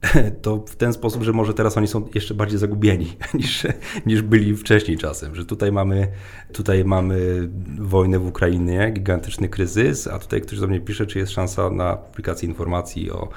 to 0.42 0.64
w 0.68 0.76
ten 0.76 0.92
sposób, 0.92 1.22
że 1.22 1.32
może 1.32 1.54
teraz 1.54 1.76
oni 1.76 1.88
są 1.88 2.08
jeszcze 2.14 2.34
bardziej 2.34 2.58
zagubieni 2.58 3.16
niż, 3.34 3.66
niż 4.06 4.22
byli 4.22 4.56
wcześniej 4.56 4.98
czasem, 4.98 5.34
że 5.34 5.44
tutaj 5.44 5.72
mamy, 5.72 6.08
tutaj 6.52 6.84
mamy 6.84 7.48
wojnę 7.78 8.18
w 8.18 8.26
Ukrainie, 8.26 8.90
gigantyczny 8.94 9.48
kryzys, 9.48 10.06
a 10.06 10.18
tutaj 10.18 10.40
ktoś 10.40 10.58
do 10.58 10.66
mnie 10.66 10.80
pisze, 10.80 11.06
czy 11.06 11.18
jest 11.18 11.32
szansa 11.32 11.70
na 11.70 11.96
publikację 11.96 12.48
informacji 12.48 13.10
o 13.10 13.28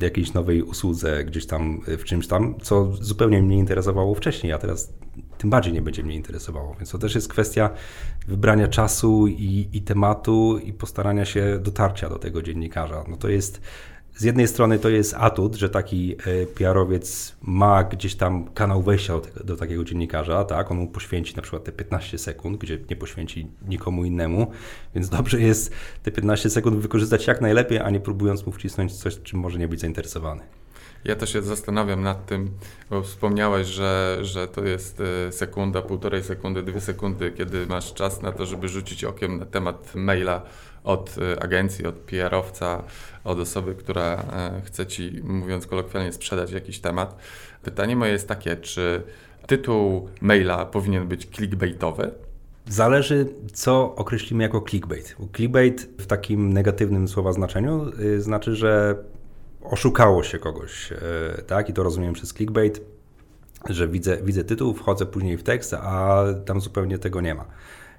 jakiejś 0.00 0.32
nowej 0.32 0.62
usłudze 0.62 1.24
gdzieś 1.24 1.46
tam 1.46 1.80
w 1.86 2.04
czymś 2.04 2.26
tam, 2.26 2.54
co 2.62 2.92
zupełnie 3.00 3.42
mnie 3.42 3.58
interesowało 3.58 4.14
wcześniej, 4.14 4.52
a 4.52 4.58
teraz 4.58 4.92
tym 5.38 5.50
bardziej 5.50 5.72
nie 5.72 5.82
będzie 5.82 6.02
mnie 6.02 6.14
interesowało. 6.14 6.74
Więc 6.74 6.90
to 6.90 6.98
też 6.98 7.14
jest 7.14 7.28
kwestia 7.28 7.70
wybrania 8.28 8.68
czasu 8.68 9.26
i, 9.26 9.68
i 9.72 9.82
tematu 9.82 10.58
i 10.64 10.72
postarania 10.72 11.24
się 11.24 11.58
dotarcia 11.62 12.08
do 12.08 12.18
tego 12.18 12.42
dziennikarza. 12.42 13.04
No 13.08 13.16
to 13.16 13.28
jest 13.28 13.60
z 14.20 14.22
jednej 14.22 14.48
strony 14.48 14.78
to 14.78 14.88
jest 14.88 15.14
atut, 15.14 15.54
że 15.56 15.68
taki 15.68 16.16
e, 16.26 16.46
PR-owiec 16.46 17.36
ma 17.42 17.84
gdzieś 17.84 18.14
tam 18.14 18.50
kanał 18.54 18.82
wejścia 18.82 19.14
do, 19.14 19.44
do, 19.44 19.56
takiego 19.56 19.84
dziennikarza, 19.84 20.44
tak? 20.44 20.70
On 20.70 20.76
mu 20.76 20.88
poświęci 20.88 21.36
na 21.36 21.42
przykład 21.42 21.64
te 21.64 21.72
15 21.72 22.18
sekund, 22.18 22.58
gdzie 22.58 22.78
nie 22.90 22.96
poświęci 22.96 23.46
nikomu 23.68 24.04
innemu, 24.04 24.50
więc 24.94 25.08
dobrze 25.08 25.40
jest 25.40 25.72
te 26.02 26.10
15 26.10 26.50
sekund 26.50 26.76
wykorzystać 26.76 27.26
jak 27.26 27.40
najlepiej, 27.40 27.78
a 27.78 27.90
nie 27.90 28.00
próbując 28.00 28.46
mu 28.46 28.52
wcisnąć 28.52 28.92
coś, 28.92 29.22
czym 29.22 29.38
może 29.38 29.58
nie 29.58 29.68
być 29.68 29.80
zainteresowany. 29.80 30.42
Ja 31.04 31.16
też 31.16 31.32
się 31.32 31.42
zastanawiam 31.42 32.02
nad 32.02 32.26
tym, 32.26 32.50
bo 32.90 33.02
wspomniałeś, 33.02 33.66
że, 33.66 34.18
że 34.22 34.48
to 34.48 34.64
jest 34.64 35.00
e, 35.00 35.32
sekunda, 35.32 35.82
półtorej 35.82 36.22
sekundy, 36.22 36.62
dwie 36.62 36.80
sekundy, 36.80 37.32
kiedy 37.32 37.66
masz 37.66 37.94
czas 37.94 38.22
na 38.22 38.32
to, 38.32 38.46
żeby 38.46 38.68
rzucić 38.68 39.04
okiem 39.04 39.38
na 39.38 39.46
temat 39.46 39.94
maila 39.94 40.42
od 40.84 41.16
e, 41.18 41.42
agencji, 41.42 41.86
od 41.86 41.94
PR-owca, 41.94 42.82
od 43.24 43.38
osoby, 43.38 43.74
która 43.74 44.24
e, 44.32 44.62
chce 44.64 44.86
ci, 44.86 45.20
mówiąc 45.24 45.66
kolokwialnie, 45.66 46.12
sprzedać 46.12 46.52
jakiś 46.52 46.80
temat. 46.80 47.16
Pytanie 47.62 47.96
moje 47.96 48.12
jest 48.12 48.28
takie, 48.28 48.56
czy 48.56 49.02
tytuł 49.46 50.08
maila 50.20 50.66
powinien 50.66 51.08
być 51.08 51.28
clickbaitowy? 51.36 52.10
Zależy, 52.68 53.26
co 53.52 53.94
określimy 53.94 54.42
jako 54.42 54.60
clickbait. 54.60 55.16
Clickbait 55.36 55.88
w 55.98 56.06
takim 56.06 56.52
negatywnym 56.52 57.08
słowa 57.08 57.32
znaczeniu 57.32 57.92
y, 58.00 58.22
znaczy, 58.22 58.56
że 58.56 58.96
oszukało 59.62 60.22
się 60.22 60.38
kogoś, 60.38 60.92
e, 60.92 61.42
tak? 61.42 61.68
I 61.68 61.72
to 61.72 61.82
rozumiem 61.82 62.14
przez 62.14 62.32
clickbait, 62.32 62.80
że 63.68 63.88
widzę, 63.88 64.16
widzę 64.22 64.44
tytuł, 64.44 64.74
wchodzę 64.74 65.06
później 65.06 65.36
w 65.36 65.42
tekst, 65.42 65.74
a 65.74 66.24
tam 66.44 66.60
zupełnie 66.60 66.98
tego 66.98 67.20
nie 67.20 67.34
ma. 67.34 67.44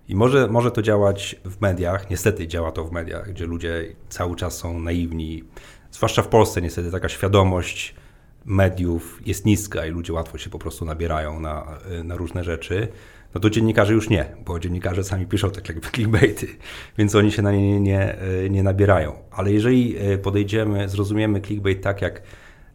I 0.09 0.15
może, 0.15 0.47
może 0.47 0.71
to 0.71 0.81
działać 0.81 1.35
w 1.45 1.61
mediach, 1.61 2.09
niestety 2.09 2.47
działa 2.47 2.71
to 2.71 2.85
w 2.85 2.91
mediach, 2.91 3.29
gdzie 3.31 3.45
ludzie 3.45 3.95
cały 4.09 4.35
czas 4.35 4.57
są 4.57 4.79
naiwni. 4.79 5.43
Zwłaszcza 5.91 6.21
w 6.21 6.27
Polsce 6.27 6.61
niestety 6.61 6.91
taka 6.91 7.09
świadomość 7.09 7.95
mediów 8.45 9.19
jest 9.25 9.45
niska 9.45 9.85
i 9.85 9.91
ludzie 9.91 10.13
łatwo 10.13 10.37
się 10.37 10.49
po 10.49 10.59
prostu 10.59 10.85
nabierają 10.85 11.39
na, 11.39 11.77
na 12.03 12.15
różne 12.15 12.43
rzeczy. 12.43 12.87
No 13.35 13.41
to 13.41 13.49
dziennikarze 13.49 13.93
już 13.93 14.09
nie, 14.09 14.25
bo 14.45 14.59
dziennikarze 14.59 15.03
sami 15.03 15.25
piszą 15.25 15.51
tak 15.51 15.69
jakby 15.69 15.87
clickbaity, 15.91 16.47
więc 16.97 17.15
oni 17.15 17.31
się 17.31 17.41
na 17.41 17.51
nie 17.51 17.79
nie, 17.79 18.15
nie, 18.49 18.63
nabierają. 18.63 19.13
Ale 19.31 19.51
jeżeli 19.51 19.97
e, 19.97 20.17
podejdziemy, 20.17 20.89
zrozumiemy 20.89 21.41
clickbait 21.41 21.81
tak 21.81 22.01
jak 22.01 22.21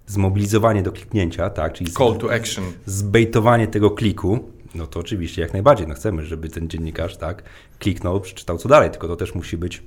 zmobilizowanie 0.06 0.82
do 0.82 0.92
kliknięcia, 0.92 1.50
tak, 1.50 1.72
czyli 1.72 1.92
call 1.92 2.16
to 2.18 2.34
action. 2.34 2.64
zbejtowanie 2.86 3.66
tego 3.66 3.90
kliku, 3.90 4.50
no 4.76 4.86
to 4.86 5.00
oczywiście 5.00 5.42
jak 5.42 5.52
najbardziej, 5.52 5.86
no 5.88 5.94
chcemy, 5.94 6.24
żeby 6.24 6.48
ten 6.48 6.68
dziennikarz 6.68 7.16
tak 7.16 7.42
kliknął, 7.78 8.20
przeczytał 8.20 8.58
co 8.58 8.68
dalej, 8.68 8.90
tylko 8.90 9.08
to 9.08 9.16
też 9.16 9.34
musi 9.34 9.56
być 9.56 9.82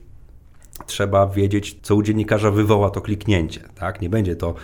trzeba 0.86 1.28
wiedzieć, 1.28 1.80
co 1.82 1.96
u 1.96 2.04
dziennikarza 2.04 2.52
wywoła 2.52 2.90
to 2.90 3.02
kliknięcie, 3.02 3.62
tak? 3.76 4.02
Nie 4.02 4.10
będzie 4.10 4.36
to 4.36 4.56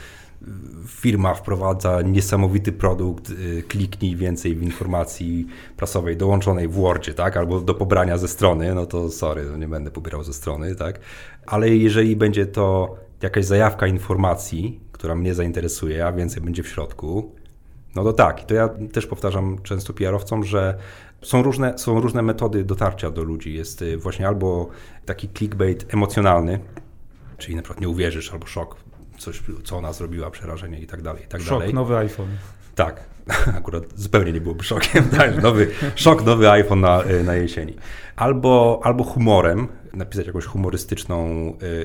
y, 0.41 0.45
firma 0.87 1.33
wprowadza 1.33 2.01
niesamowity 2.01 2.71
produkt, 2.71 3.29
y, 3.29 3.63
kliknij 3.67 4.15
więcej 4.15 4.55
w 4.55 4.63
informacji 4.63 5.47
prasowej 5.77 6.17
dołączonej 6.17 6.67
w 6.67 6.73
Wordzie, 6.73 7.13
tak? 7.13 7.37
Albo 7.37 7.61
do 7.61 7.73
pobrania 7.73 8.17
ze 8.17 8.27
strony, 8.27 8.75
no 8.75 8.85
to 8.85 9.09
sorry, 9.09 9.45
no 9.51 9.57
nie 9.57 9.67
będę 9.67 9.91
pobierał 9.91 10.23
ze 10.23 10.33
strony, 10.33 10.75
tak? 10.75 10.99
Ale 11.45 11.69
jeżeli 11.69 12.15
będzie 12.15 12.45
to 12.45 12.95
jakaś 13.21 13.45
zajawka 13.45 13.87
informacji, 13.87 14.79
która 14.91 15.15
mnie 15.15 15.33
zainteresuje, 15.33 16.05
a 16.05 16.11
więcej 16.11 16.43
będzie 16.43 16.63
w 16.63 16.67
środku, 16.67 17.35
no 17.95 18.03
to 18.03 18.13
tak. 18.13 18.43
I 18.43 18.45
to 18.45 18.53
ja 18.53 18.69
też 18.93 19.07
powtarzam 19.07 19.57
często 19.63 19.93
PR-owcom, 19.93 20.43
że 20.43 20.77
są 21.21 21.43
różne, 21.43 21.77
są 21.77 22.01
różne 22.01 22.21
metody 22.21 22.63
dotarcia 22.63 23.11
do 23.11 23.23
ludzi. 23.23 23.53
Jest 23.53 23.81
y, 23.81 23.97
właśnie 23.97 24.27
albo 24.27 24.69
taki 25.05 25.29
clickbait 25.29 25.93
emocjonalny, 25.93 26.59
czyli 27.37 27.55
na 27.55 27.61
przykład 27.61 27.81
nie 27.81 27.89
uwierzysz, 27.89 28.33
albo 28.33 28.47
szok, 28.47 28.75
coś, 29.17 29.43
co 29.63 29.77
ona 29.77 29.93
zrobiła, 29.93 30.31
przerażenie 30.31 30.79
i 30.79 30.87
tak 30.87 31.01
dalej, 31.01 31.23
i 31.23 31.27
tak 31.27 31.41
szok, 31.41 31.59
dalej. 31.59 31.73
nowy 31.73 31.97
iPhone. 31.97 32.29
Tak, 32.75 33.03
akurat 33.57 33.83
zupełnie 33.95 34.33
nie 34.33 34.41
byłoby 34.41 34.63
szokiem. 34.63 35.09
Tak, 35.17 35.41
nowy, 35.43 35.71
szok, 35.95 36.25
nowy 36.25 36.51
iPhone 36.51 36.81
na, 36.81 37.03
y, 37.03 37.23
na 37.23 37.35
jesieni. 37.35 37.75
Albo, 38.15 38.81
albo 38.83 39.03
humorem, 39.03 39.67
napisać 39.93 40.27
jakąś 40.27 40.45
humorystyczną 40.45 41.27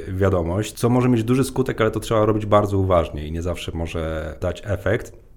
y, 0.09 0.13
wiadomość, 0.13 0.73
co 0.73 0.89
może 0.89 1.09
mieć 1.09 1.25
duży 1.25 1.45
skutek, 1.45 1.81
ale 1.81 1.91
to 1.91 2.01
trzeba 2.01 2.27
robić 2.27 2.47
bardzo 2.47 2.79
uważnie 2.79 3.27
i 3.27 3.33
nie 3.33 3.43
zawsze 3.43 3.73
może 3.75 4.35
dać 4.41 4.63
efekt 4.65 5.30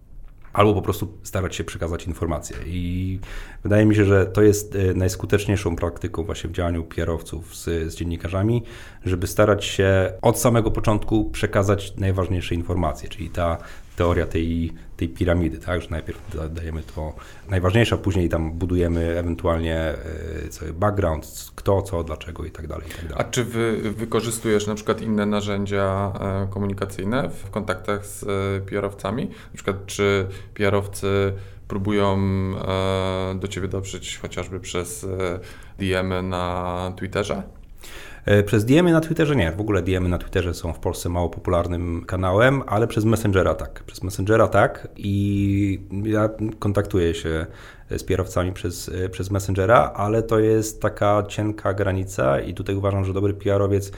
albo 0.53 0.73
po 0.73 0.81
prostu 0.81 1.07
starać 1.23 1.55
się 1.55 1.63
przekazać 1.63 2.07
informacje. 2.07 2.57
I 2.65 3.19
wydaje 3.63 3.85
mi 3.85 3.95
się, 3.95 4.05
że 4.05 4.25
to 4.25 4.41
jest 4.41 4.75
e, 4.75 4.93
najskuteczniejszą 4.93 5.75
praktyką 5.75 6.23
właśnie 6.23 6.49
w 6.49 6.53
działaniu 6.53 6.83
kierowców 6.83 7.55
z, 7.55 7.63
z 7.63 7.95
dziennikarzami, 7.95 8.63
żeby 9.05 9.27
starać 9.27 9.65
się 9.65 10.13
od 10.21 10.39
samego 10.39 10.71
początku 10.71 11.29
przekazać 11.29 11.95
najważniejsze 11.95 12.55
informacje, 12.55 13.09
czyli 13.09 13.29
ta 13.29 13.57
teoria 13.95 14.25
tej, 14.25 14.73
tej 14.97 15.09
piramidy, 15.09 15.57
tak, 15.57 15.81
że 15.81 15.89
najpierw 15.89 16.21
dajemy 16.49 16.83
to 16.95 17.13
najważniejsze, 17.49 17.95
a 17.95 17.97
później 17.97 18.29
tam 18.29 18.51
budujemy 18.51 19.19
ewentualnie 19.19 19.75
e, 19.75 20.49
cały 20.49 20.73
background, 20.73 21.51
kto, 21.55 21.81
co, 21.81 22.03
dlaczego 22.03 22.45
i 22.45 22.51
tak 22.51 22.67
dalej. 22.67 22.87
I 22.87 22.91
tak 22.91 23.07
dalej. 23.07 23.25
A 23.27 23.31
czy 23.31 23.43
wy 23.43 23.91
wykorzystujesz 23.91 24.67
na 24.67 24.75
przykład 24.75 25.01
inne 25.01 25.25
narzędzia 25.25 26.13
e, 26.19 26.47
komunikacyjne 26.47 27.29
w 27.29 27.49
kontaktach 27.49 28.05
z 28.05 28.23
e, 28.23 28.61
PR-owcami? 28.65 29.25
Na 29.25 29.53
przykład 29.53 29.85
czy 29.85 30.27
PR-owcy 30.53 31.33
próbują 31.67 32.19
do 33.35 33.47
Ciebie 33.47 33.67
dotrzeć 33.67 34.17
chociażby 34.17 34.59
przez 34.59 35.05
DM 35.79 36.29
na 36.29 36.93
Twitterze? 36.97 37.43
E, 38.25 38.43
przez 38.43 38.65
DM 38.65 38.91
na 38.91 39.01
Twitterze 39.01 39.35
nie. 39.35 39.51
W 39.51 39.61
ogóle 39.61 39.81
DM 39.81 40.07
na 40.07 40.17
Twitterze 40.17 40.53
są 40.53 40.73
w 40.73 40.79
Polsce 40.79 41.09
mało 41.09 41.29
popularnym 41.29 42.05
kanałem, 42.05 42.63
ale 42.67 42.87
przez 42.87 43.05
Messengera 43.05 43.53
tak. 43.55 43.83
Przez 43.83 44.03
Messengera 44.03 44.47
tak 44.47 44.87
i 44.97 45.79
ja 46.03 46.29
kontaktuję 46.59 47.15
się 47.15 47.45
z 47.89 48.03
PR-owcami 48.03 48.53
przez, 48.53 48.89
e, 48.89 49.09
przez 49.09 49.31
Messengera, 49.31 49.91
ale 49.95 50.23
to 50.23 50.39
jest 50.39 50.81
taka 50.81 51.23
cienka 51.27 51.73
granica 51.73 52.39
i 52.39 52.53
tutaj 52.53 52.75
uważam, 52.75 53.05
że 53.05 53.13
dobry 53.13 53.33
PR-owiec 53.33 53.91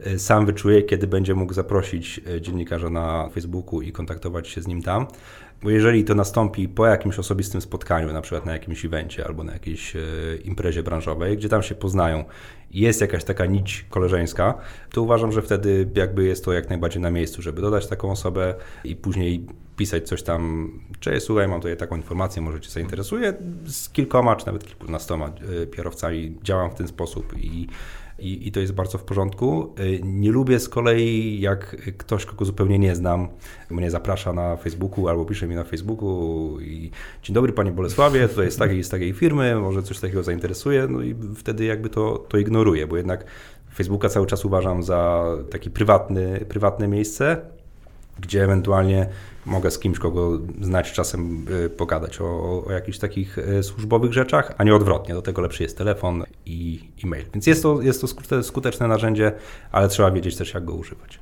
e, 0.00 0.18
sam 0.18 0.46
wyczuje, 0.46 0.82
kiedy 0.82 1.06
będzie 1.06 1.34
mógł 1.34 1.52
zaprosić 1.52 2.20
dziennikarza 2.40 2.90
na 2.90 3.28
Facebooku 3.28 3.82
i 3.82 3.92
kontaktować 3.92 4.48
się 4.48 4.62
z 4.62 4.66
nim 4.66 4.82
tam. 4.82 5.06
Bo 5.62 5.70
jeżeli 5.70 6.04
to 6.04 6.14
nastąpi 6.14 6.68
po 6.68 6.86
jakimś 6.86 7.18
osobistym 7.18 7.60
spotkaniu, 7.60 8.12
na 8.12 8.20
przykład 8.20 8.46
na 8.46 8.52
jakimś 8.52 8.84
evencie 8.84 9.26
albo 9.26 9.44
na 9.44 9.52
jakiejś 9.52 9.96
imprezie 10.44 10.82
branżowej, 10.82 11.36
gdzie 11.36 11.48
tam 11.48 11.62
się 11.62 11.74
poznają 11.74 12.24
jest 12.70 13.00
jakaś 13.00 13.24
taka 13.24 13.46
nić 13.46 13.86
koleżeńska, 13.90 14.54
to 14.92 15.02
uważam, 15.02 15.32
że 15.32 15.42
wtedy 15.42 15.88
jakby 15.94 16.24
jest 16.24 16.44
to 16.44 16.52
jak 16.52 16.68
najbardziej 16.68 17.02
na 17.02 17.10
miejscu, 17.10 17.42
żeby 17.42 17.60
dodać 17.62 17.86
taką 17.86 18.10
osobę 18.10 18.54
i 18.84 18.96
później 18.96 19.46
pisać 19.76 20.08
coś 20.08 20.22
tam, 20.22 20.70
cześć, 21.00 21.26
słuchaj, 21.26 21.48
mam 21.48 21.60
tutaj 21.60 21.76
taką 21.76 21.96
informację, 21.96 22.42
może 22.42 22.60
Cię 22.60 22.70
zainteresuje. 22.70 23.34
Z 23.66 23.88
kilkoma, 23.88 24.36
czy 24.36 24.46
nawet 24.46 24.66
kilkunastoma 24.66 25.32
kierowcami 25.76 26.36
e, 26.40 26.44
działam 26.44 26.70
w 26.70 26.74
ten 26.74 26.88
sposób 26.88 27.34
i 27.38 27.66
i, 28.20 28.48
i 28.48 28.52
to 28.52 28.60
jest 28.60 28.72
bardzo 28.72 28.98
w 28.98 29.04
porządku. 29.04 29.74
Y, 29.80 30.00
nie 30.04 30.30
lubię 30.30 30.60
z 30.60 30.68
kolei, 30.68 31.40
jak 31.40 31.76
ktoś, 31.98 32.24
kogo 32.24 32.44
zupełnie 32.44 32.78
nie 32.78 32.96
znam, 32.96 33.28
mnie 33.70 33.90
zaprasza 33.90 34.32
na 34.32 34.56
Facebooku 34.56 35.08
albo 35.08 35.24
pisze 35.24 35.46
mi 35.46 35.54
na 35.54 35.64
Facebooku 35.64 36.60
i 36.60 36.90
dzień 37.22 37.34
dobry 37.34 37.52
Panie 37.52 37.72
Bolesławie, 37.72 38.28
to 38.28 38.42
jest 38.42 38.58
takiej, 38.58 38.84
z 38.84 38.88
takiej 38.88 39.12
firmy, 39.12 39.56
może 39.56 39.82
coś 39.82 40.00
takiego 40.00 40.22
zainteresuje, 40.22 40.86
no 40.90 41.02
i 41.02 41.14
wtedy 41.36 41.64
jakby 41.64 41.88
to, 41.88 42.26
to 42.28 42.38
ignoruję, 42.38 42.86
bo 42.86 42.96
jednak 42.96 43.24
Facebooka 43.74 44.08
cały 44.08 44.26
czas 44.26 44.44
uważam 44.44 44.82
za 44.82 45.24
taki 45.50 45.70
prywatny, 45.70 46.44
prywatne 46.48 46.88
miejsce, 46.88 47.36
gdzie 48.20 48.44
ewentualnie 48.44 49.06
mogę 49.46 49.70
z 49.70 49.78
kimś, 49.78 49.98
kogo 49.98 50.38
znać 50.60 50.92
czasem 50.92 51.46
y, 51.64 51.70
pogadać 51.70 52.20
o, 52.20 52.64
o 52.66 52.72
jakichś 52.72 52.98
takich 52.98 53.38
y, 53.38 53.62
służbowych 53.62 54.12
rzeczach, 54.12 54.54
a 54.58 54.64
nie 54.64 54.74
odwrotnie. 54.74 55.14
Do 55.14 55.22
tego 55.22 55.42
lepszy 55.42 55.62
jest 55.62 55.78
telefon 55.78 56.24
i 56.46 56.88
e-mail. 57.04 57.24
Więc 57.34 57.46
jest 57.46 57.62
to, 57.62 57.82
jest 57.82 58.00
to 58.28 58.42
skuteczne 58.42 58.88
narzędzie, 58.88 59.32
ale 59.72 59.88
trzeba 59.88 60.10
wiedzieć 60.10 60.36
też, 60.36 60.54
jak 60.54 60.64
go 60.64 60.74
używać. 60.74 61.18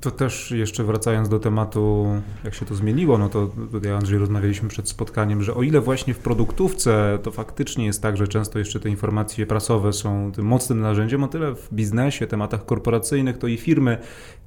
To 0.00 0.10
też 0.10 0.50
jeszcze 0.50 0.84
wracając 0.84 1.28
do 1.28 1.38
tematu, 1.38 2.06
jak 2.44 2.54
się 2.54 2.66
to 2.66 2.74
zmieniło, 2.74 3.18
no 3.18 3.28
to 3.28 3.50
tutaj 3.72 3.92
Andrzej 3.92 4.18
rozmawialiśmy 4.18 4.68
przed 4.68 4.88
spotkaniem, 4.88 5.42
że 5.42 5.54
o 5.54 5.62
ile 5.62 5.80
właśnie 5.80 6.14
w 6.14 6.18
produktówce 6.18 7.18
to 7.22 7.30
faktycznie 7.30 7.86
jest 7.86 8.02
tak, 8.02 8.16
że 8.16 8.28
często 8.28 8.58
jeszcze 8.58 8.80
te 8.80 8.88
informacje 8.88 9.46
prasowe 9.46 9.92
są 9.92 10.32
tym 10.32 10.46
mocnym 10.46 10.80
narzędziem, 10.80 11.24
o 11.24 11.28
tyle 11.28 11.54
w 11.54 11.68
biznesie, 11.72 12.26
tematach 12.26 12.66
korporacyjnych 12.66 13.38
to 13.38 13.46
i 13.46 13.56
firmy, 13.56 13.98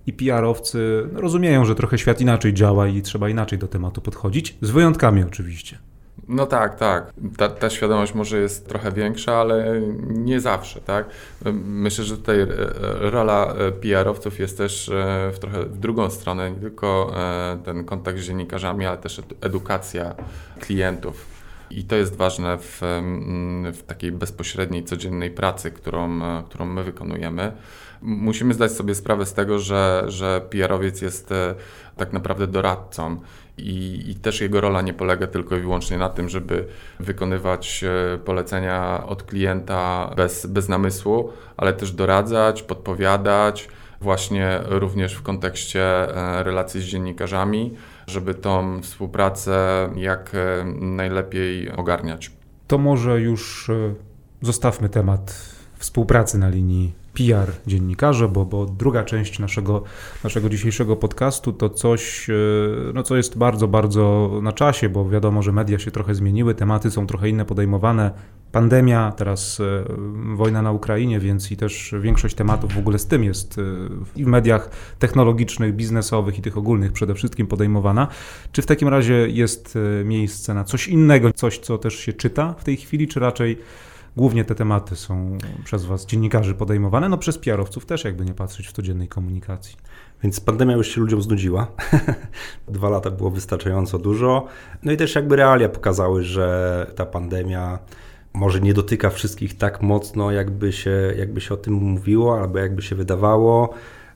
i 0.08 0.14
PR-owcy 0.14 1.10
no, 1.14 1.22
rozumieją, 1.22 1.66
że 1.66 1.76
trochę 1.76 1.98
świat 1.98 2.22
inaczej 2.22 2.54
działa 2.54 2.88
i 2.88 3.02
trzeba 3.02 3.30
inaczej 3.30 3.60
do 3.60 3.68
tematu 3.68 4.02
podchodzić, 4.02 4.58
z 4.62 4.70
wyjątkami 4.70 5.24
oczywiście. 5.24 5.93
No 6.27 6.46
tak, 6.46 6.75
tak. 6.75 7.13
Ta, 7.38 7.50
ta, 7.50 7.70
świadomość 7.70 8.13
może 8.13 8.39
jest 8.39 8.68
trochę 8.68 8.92
większa, 8.92 9.36
ale 9.36 9.82
nie 10.08 10.39
zawsze, 10.39 10.82
tak? 10.82 11.06
Myślę, 11.65 12.03
że 12.03 12.18
tutaj 12.18 12.38
rola 13.00 13.53
e, 13.53 13.72
PR-owców 13.72 14.39
jest 14.39 14.58
też 14.58 14.89
e, 14.89 15.32
w 15.34 15.39
trochę 15.39 15.63
w 15.63 15.77
drugą 15.77 16.10
stronę, 16.10 16.51
nie 16.51 16.58
tylko 16.58 17.13
e, 17.15 17.58
ten 17.65 17.86
kontakt 17.86 18.20
z 18.20 18.22
dziennikarzami, 18.22 18.86
ale 18.86 18.98
też 18.98 19.22
edukacja 19.42 20.15
klientów. 20.60 21.25
I 21.70 21.84
to 21.84 21.96
jest 21.96 22.15
ważne 22.15 22.58
w, 22.58 22.80
w 23.74 23.84
takiej 23.84 24.12
bezpośredniej, 24.12 24.84
codziennej 24.84 25.32
pracy, 25.32 25.72
którą, 25.72 26.20
którą 26.44 26.65
my 26.65 26.84
wykonujemy. 26.84 27.51
Musimy 28.01 28.53
zdać 28.53 28.72
sobie 28.72 28.96
sprawę 28.96 29.25
z 29.25 29.34
tego, 29.34 29.60
że, 29.60 30.03
że 30.08 30.42
PR-owiec 30.50 31.01
jest 31.01 31.34
tak 31.98 32.13
naprawdę 32.13 32.48
doradcą 32.48 33.18
i, 33.58 34.04
I, 34.08 34.16
też 34.16 34.42
jego 34.42 34.62
rola 34.62 34.82
nie 34.82 34.94
polega 34.94 35.28
tylko 35.28 35.58
i 35.58 35.60
wyłącznie 35.60 35.98
na 35.98 36.10
tym, 36.10 36.30
żeby 36.30 36.68
wykonywać 37.00 37.84
e, 37.84 38.18
polecenia 38.18 39.04
od 39.08 39.24
klienta 39.24 40.12
bez, 40.16 40.46
bez 40.46 40.70
namysłu, 40.70 41.30
ale 41.58 41.74
też 41.74 41.92
doradzać, 41.92 42.64
podpowiadać, 42.64 43.68
właśnie 44.02 44.60
również 44.66 45.14
w 45.14 45.22
kontekście 45.22 45.82
e, 45.82 46.44
relacji 46.44 46.82
z 46.82 46.84
dziennikarzami, 46.84 47.74
żeby 48.08 48.34
tą 48.34 48.82
współpracę 48.82 49.90
jak 49.96 50.32
e, 50.36 50.66
najlepiej 50.82 51.72
ogarniać. 51.72 52.32
To 52.68 52.78
może 52.78 53.22
już 53.22 53.72
zostawmy 54.42 54.90
temat 54.90 55.54
współpracy 55.78 56.38
na 56.38 56.50
linii 56.50 57.03
PR 57.13 57.51
dziennikarze, 57.67 58.27
bo, 58.27 58.46
bo 58.46 58.65
druga 58.65 59.03
część 59.03 59.39
naszego, 59.39 59.84
naszego 60.24 60.50
dzisiejszego 60.50 60.96
podcastu 60.96 61.53
to 61.53 61.70
coś, 61.70 62.29
e, 62.29 62.34
no, 62.93 63.03
co 63.03 63.15
jest 63.15 63.38
bardzo, 63.38 63.67
bardzo 63.67 64.32
na 64.43 64.51
czasie, 64.51 64.89
bo 64.89 65.10
wiadomo, 65.10 65.43
że 65.43 65.51
media 65.51 65.79
się 65.79 65.91
trochę 65.91 66.15
zmieniły, 66.15 66.55
tematy 66.55 66.91
są 66.91 67.08
trochę 67.08 67.29
inne 67.29 67.46
podejmowane. 67.46 68.12
Pandemia, 68.51 69.13
teraz 69.17 69.60
e, 69.60 69.84
wojna 70.36 70.62
na 70.62 70.72
Ukrainie, 70.72 71.20
więc 71.20 71.51
i 71.51 71.58
też 71.58 71.96
większość 72.01 72.36
tematów 72.36 72.74
w 72.74 72.77
ogóle 72.77 73.00
z 73.00 73.05
tym 73.05 73.24
jest 73.24 73.58
e, 73.58 73.62
i 74.15 74.24
w 74.24 74.27
mediach 74.27 74.70
technologicznych, 75.00 75.75
biznesowych 75.75 76.39
i 76.39 76.41
tych 76.41 76.58
ogólnych 76.58 76.91
przede 76.91 77.13
wszystkim 77.13 77.48
podejmowana. 77.48 78.08
Czy 78.51 78.62
w 78.62 78.65
takim 78.65 78.88
razie 78.88 79.13
jest 79.13 79.77
miejsce 80.05 80.53
na 80.53 80.63
coś 80.63 80.88
innego, 80.88 81.34
coś, 81.34 81.60
co 81.60 81.77
też 81.77 81.96
się 81.96 82.13
czyta 82.13 82.53
w 82.58 82.63
tej 82.63 82.77
chwili, 82.77 83.08
czy 83.08 83.20
raczej 83.20 83.58
Głównie 84.17 84.46
te 84.46 84.55
tematy 84.55 84.96
są 84.96 85.38
przez 85.63 85.86
Was, 85.86 86.05
dziennikarzy, 86.05 86.55
podejmowane, 86.55 87.10
no 87.10 87.17
przez 87.17 87.38
PR-owców 87.38 87.86
też, 87.86 88.03
jakby 88.03 88.25
nie 88.25 88.34
patrzeć 88.34 88.67
w 88.67 88.72
codziennej 88.72 89.08
komunikacji. 89.08 89.77
Więc 90.24 90.39
pandemia 90.39 90.75
już 90.75 90.88
się 90.88 91.01
ludziom 91.01 91.22
znudziła. 91.22 91.67
Dwa 92.67 92.89
lata 92.89 93.12
było 93.12 93.29
wystarczająco 93.29 94.00
dużo. 94.00 94.46
No 94.84 94.91
i 94.91 94.98
też 94.98 95.15
jakby 95.15 95.36
realia 95.36 95.70
pokazały, 95.70 96.24
że 96.24 96.88
ta 96.96 97.05
pandemia 97.05 97.79
może 98.34 98.60
nie 98.62 98.74
dotyka 98.74 99.10
wszystkich 99.10 99.58
tak 99.58 99.82
mocno, 99.82 100.32
jakby 100.32 100.72
się, 100.72 101.13
jakby 101.17 101.41
się 101.41 101.53
o 101.53 101.58
tym 101.58 101.74
mówiło, 101.74 102.39
albo 102.39 102.60
jakby 102.60 102.82
się 102.82 102.96
wydawało. 102.96 103.74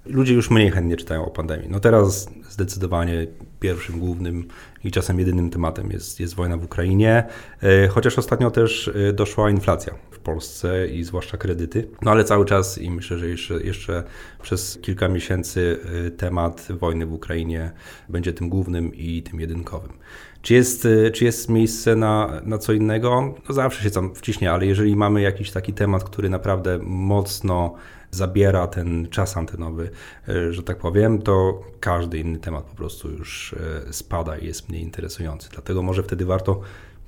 Ludzie 0.10 0.34
już 0.34 0.50
mniej 0.50 0.72
chętnie 0.72 0.98
czytają 0.98 1.26
o 1.26 1.30
pandemii. 1.30 1.70
No 1.70 1.80
teraz 1.80 2.30
zdecydowanie 2.50 3.28
pierwszym, 3.60 4.00
głównym 4.00 4.48
i 4.84 4.92
czasem 4.92 5.20
jedynym 5.20 5.50
tematem 5.50 5.92
jest, 5.92 6.20
jest 6.20 6.36
wojna 6.36 6.58
w 6.58 6.64
Ukrainie, 6.64 7.24
e, 7.64 7.88
chociaż 7.88 8.20
ostatnio 8.20 8.52
też 8.52 8.92
e, 9.10 9.14
doszła 9.14 9.50
inflacja 9.50 9.94
w 10.12 10.20
Polsce 10.20 10.88
i 10.88 11.04
zwłaszcza 11.04 11.38
kredyty. 11.38 11.88
No 12.02 12.12
ale 12.12 12.24
cały 12.24 12.46
czas 12.46 12.78
i 12.78 12.92
myślę, 12.92 13.18
że 13.18 13.28
jeszcze, 13.28 13.54
jeszcze 13.64 14.04
przez 14.42 14.80
kilka 14.82 15.08
miesięcy 15.08 15.80
e, 16.08 16.12
temat 16.12 16.68
wojny 16.70 17.06
w 17.06 17.14
Ukrainie 17.14 17.72
będzie 18.10 18.34
tym 18.34 18.50
głównym 18.50 18.96
i 18.96 19.24
tym 19.24 19.40
jedynkowym. 19.40 19.94
Czy 20.42 20.54
jest, 20.54 20.88
czy 21.14 21.26
jest 21.26 21.50
miejsce 21.50 21.96
na, 21.96 22.42
na 22.44 22.58
co 22.58 22.74
innego? 22.74 23.36
No 23.50 23.56
zawsze 23.56 23.84
się 23.84 23.92
tam 23.92 24.16
wciśnie, 24.16 24.52
ale 24.52 24.66
jeżeli 24.66 24.96
mamy 24.96 25.22
jakiś 25.22 25.52
taki 25.52 25.74
temat, 25.74 26.04
który 26.04 26.30
naprawdę 26.30 26.80
mocno 26.84 27.76
zabiera 28.12 28.68
ten 28.68 29.08
czas 29.10 29.38
antenowy, 29.38 29.90
e, 30.28 30.54
że 30.54 30.64
tak 30.64 30.78
powiem, 30.78 31.22
to 31.22 31.64
każdy 31.80 32.18
inny 32.20 32.40
temat 32.40 32.66
po 32.66 32.76
prostu 32.76 33.12
już 33.12 33.56
e, 33.88 33.94
spada 33.94 34.38
i 34.38 34.46
jest 34.46 34.70
mniej 34.70 34.82
interesujący. 34.82 35.50
Dlatego 35.50 35.84
może 35.84 36.04
wtedy 36.04 36.26
warto 36.26 36.62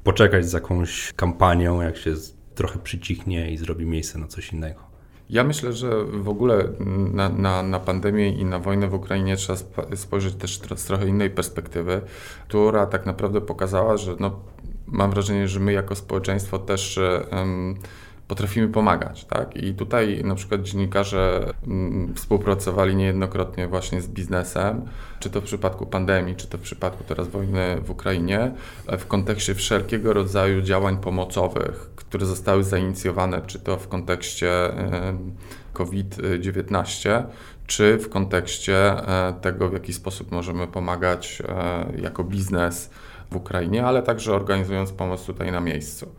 poczekać 0.03 0.49
z 0.49 0.53
jakąś 0.53 1.13
kampanią, 1.13 1.81
jak 1.81 1.97
się 1.97 2.13
trochę 2.55 2.79
przycichnie 2.79 3.51
i 3.51 3.57
zrobi 3.57 3.85
miejsce 3.85 4.19
na 4.19 4.27
coś 4.27 4.53
innego. 4.53 4.89
Ja 5.29 5.43
myślę, 5.43 5.73
że 5.73 6.03
w 6.03 6.29
ogóle 6.29 6.69
na, 7.13 7.29
na, 7.29 7.63
na, 7.63 7.79
pandemię 7.79 8.29
i 8.29 8.45
na 8.45 8.59
wojnę 8.59 8.87
w 8.87 8.93
Ukrainie 8.93 9.35
trzeba 9.35 9.59
spojrzeć 9.95 10.35
też 10.35 10.59
z 10.75 10.85
trochę 10.85 11.07
innej 11.07 11.29
perspektywy, 11.29 12.01
która 12.47 12.85
tak 12.85 13.05
naprawdę 13.05 13.41
pokazała, 13.41 13.97
że 13.97 14.15
no, 14.19 14.39
mam 14.87 15.11
wrażenie, 15.11 15.47
że 15.47 15.59
my 15.59 15.73
jako 15.73 15.95
społeczeństwo 15.95 16.59
też 16.59 16.99
um, 17.31 17.75
potrafimy 18.29 18.67
pomagać. 18.67 19.25
Tak? 19.25 19.57
I 19.57 19.73
tutaj 19.73 20.21
na 20.23 20.35
przykład 20.35 20.61
dziennikarze 20.61 21.53
mm, 21.67 22.13
współpracowali 22.15 22.95
niejednokrotnie 22.95 23.67
właśnie 23.67 24.01
z 24.01 24.07
biznesem, 24.07 24.81
czy 25.19 25.29
to 25.29 25.41
w 25.41 25.43
przypadku 25.43 25.85
pandemii, 25.85 26.35
czy 26.35 26.47
to 26.47 26.57
w 26.57 26.61
przypadku 26.61 27.03
teraz 27.03 27.27
wojny 27.27 27.81
w 27.81 27.89
Ukrainie, 27.89 28.51
w 28.97 29.05
kontekście 29.07 29.55
wszelkiego 29.55 30.13
rodzaju 30.13 30.61
działań 30.61 30.97
pomocowych, 30.97 31.89
które 31.95 32.25
zostały 32.25 32.63
zainicjowane, 32.63 33.41
czy 33.47 33.59
to 33.59 33.77
w 33.77 33.87
kontekście 33.87 34.49
COVID-19, 35.73 37.23
czy 37.67 37.97
w 37.97 38.09
kontekście 38.09 38.75
e, 38.75 39.33
tego, 39.41 39.69
w 39.69 39.73
jaki 39.73 39.93
sposób 39.93 40.31
możemy 40.31 40.67
pomagać 40.67 41.41
e, 41.47 42.01
jako 42.01 42.23
biznes 42.23 42.89
w 43.31 43.35
Ukrainie, 43.35 43.85
ale 43.85 44.01
także 44.03 44.33
organizując 44.33 44.91
pomoc 44.91 45.25
tutaj 45.25 45.51
na 45.51 45.59
miejscu. 45.59 46.11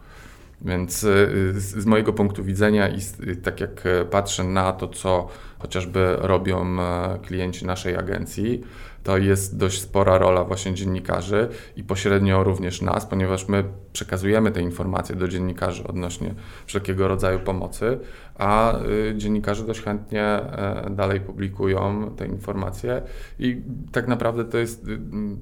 Więc 0.62 1.04
y, 1.04 1.52
z, 1.60 1.86
mojego 1.86 2.12
punktu 2.12 2.44
widzenia 2.44 2.88
i 2.88 2.98
y, 3.28 3.36
tak 3.36 3.60
jak 3.60 3.84
patrzę 4.10 4.44
na 4.44 4.72
to, 4.72 4.88
co 4.88 5.28
chociażby 5.60 6.16
robią 6.18 6.80
e, 6.80 7.18
klienci 7.18 7.66
naszej 7.66 7.96
agencji, 7.96 8.60
to 9.04 9.18
jest 9.18 9.56
dość 9.56 9.80
spora 9.80 10.18
rola 10.18 10.44
właśnie 10.44 10.74
dziennikarzy 10.74 11.48
i 11.76 11.84
pośrednio 11.84 12.44
również 12.44 12.82
nas, 12.82 13.06
ponieważ 13.06 13.48
my 13.48 13.64
przekazujemy 13.92 14.50
te 14.50 14.62
informacje 14.62 15.16
do 15.16 15.28
dziennikarzy 15.28 15.86
odnośnie 15.86 16.34
wszelkiego 16.66 17.08
rodzaju 17.08 17.40
pomocy, 17.40 17.98
a 18.38 18.78
y, 18.78 19.14
dziennikarze 19.16 19.64
dość 19.64 19.82
chętnie 19.82 20.22
e, 20.22 20.90
dalej 20.90 21.20
publikują 21.20 22.10
te 22.16 22.26
informacje 22.26 23.02
i 23.38 23.62
tak 23.92 24.08
naprawdę 24.08 24.44
to 24.44 24.58
jest 24.58 24.86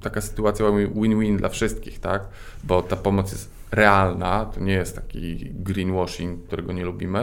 taka 0.02 0.20
sytuacja 0.20 0.66
win-win 0.94 1.36
dla 1.36 1.48
wszystkich, 1.48 1.98
tak? 1.98 2.28
Bo 2.64 2.82
ta 2.82 2.96
pomoc 2.96 3.32
jest 3.32 3.57
realna, 3.72 4.44
to 4.44 4.60
nie 4.60 4.72
jest 4.72 4.96
taki 4.96 5.50
greenwashing, 5.54 6.46
którego 6.46 6.72
nie 6.72 6.84
lubimy, 6.84 7.18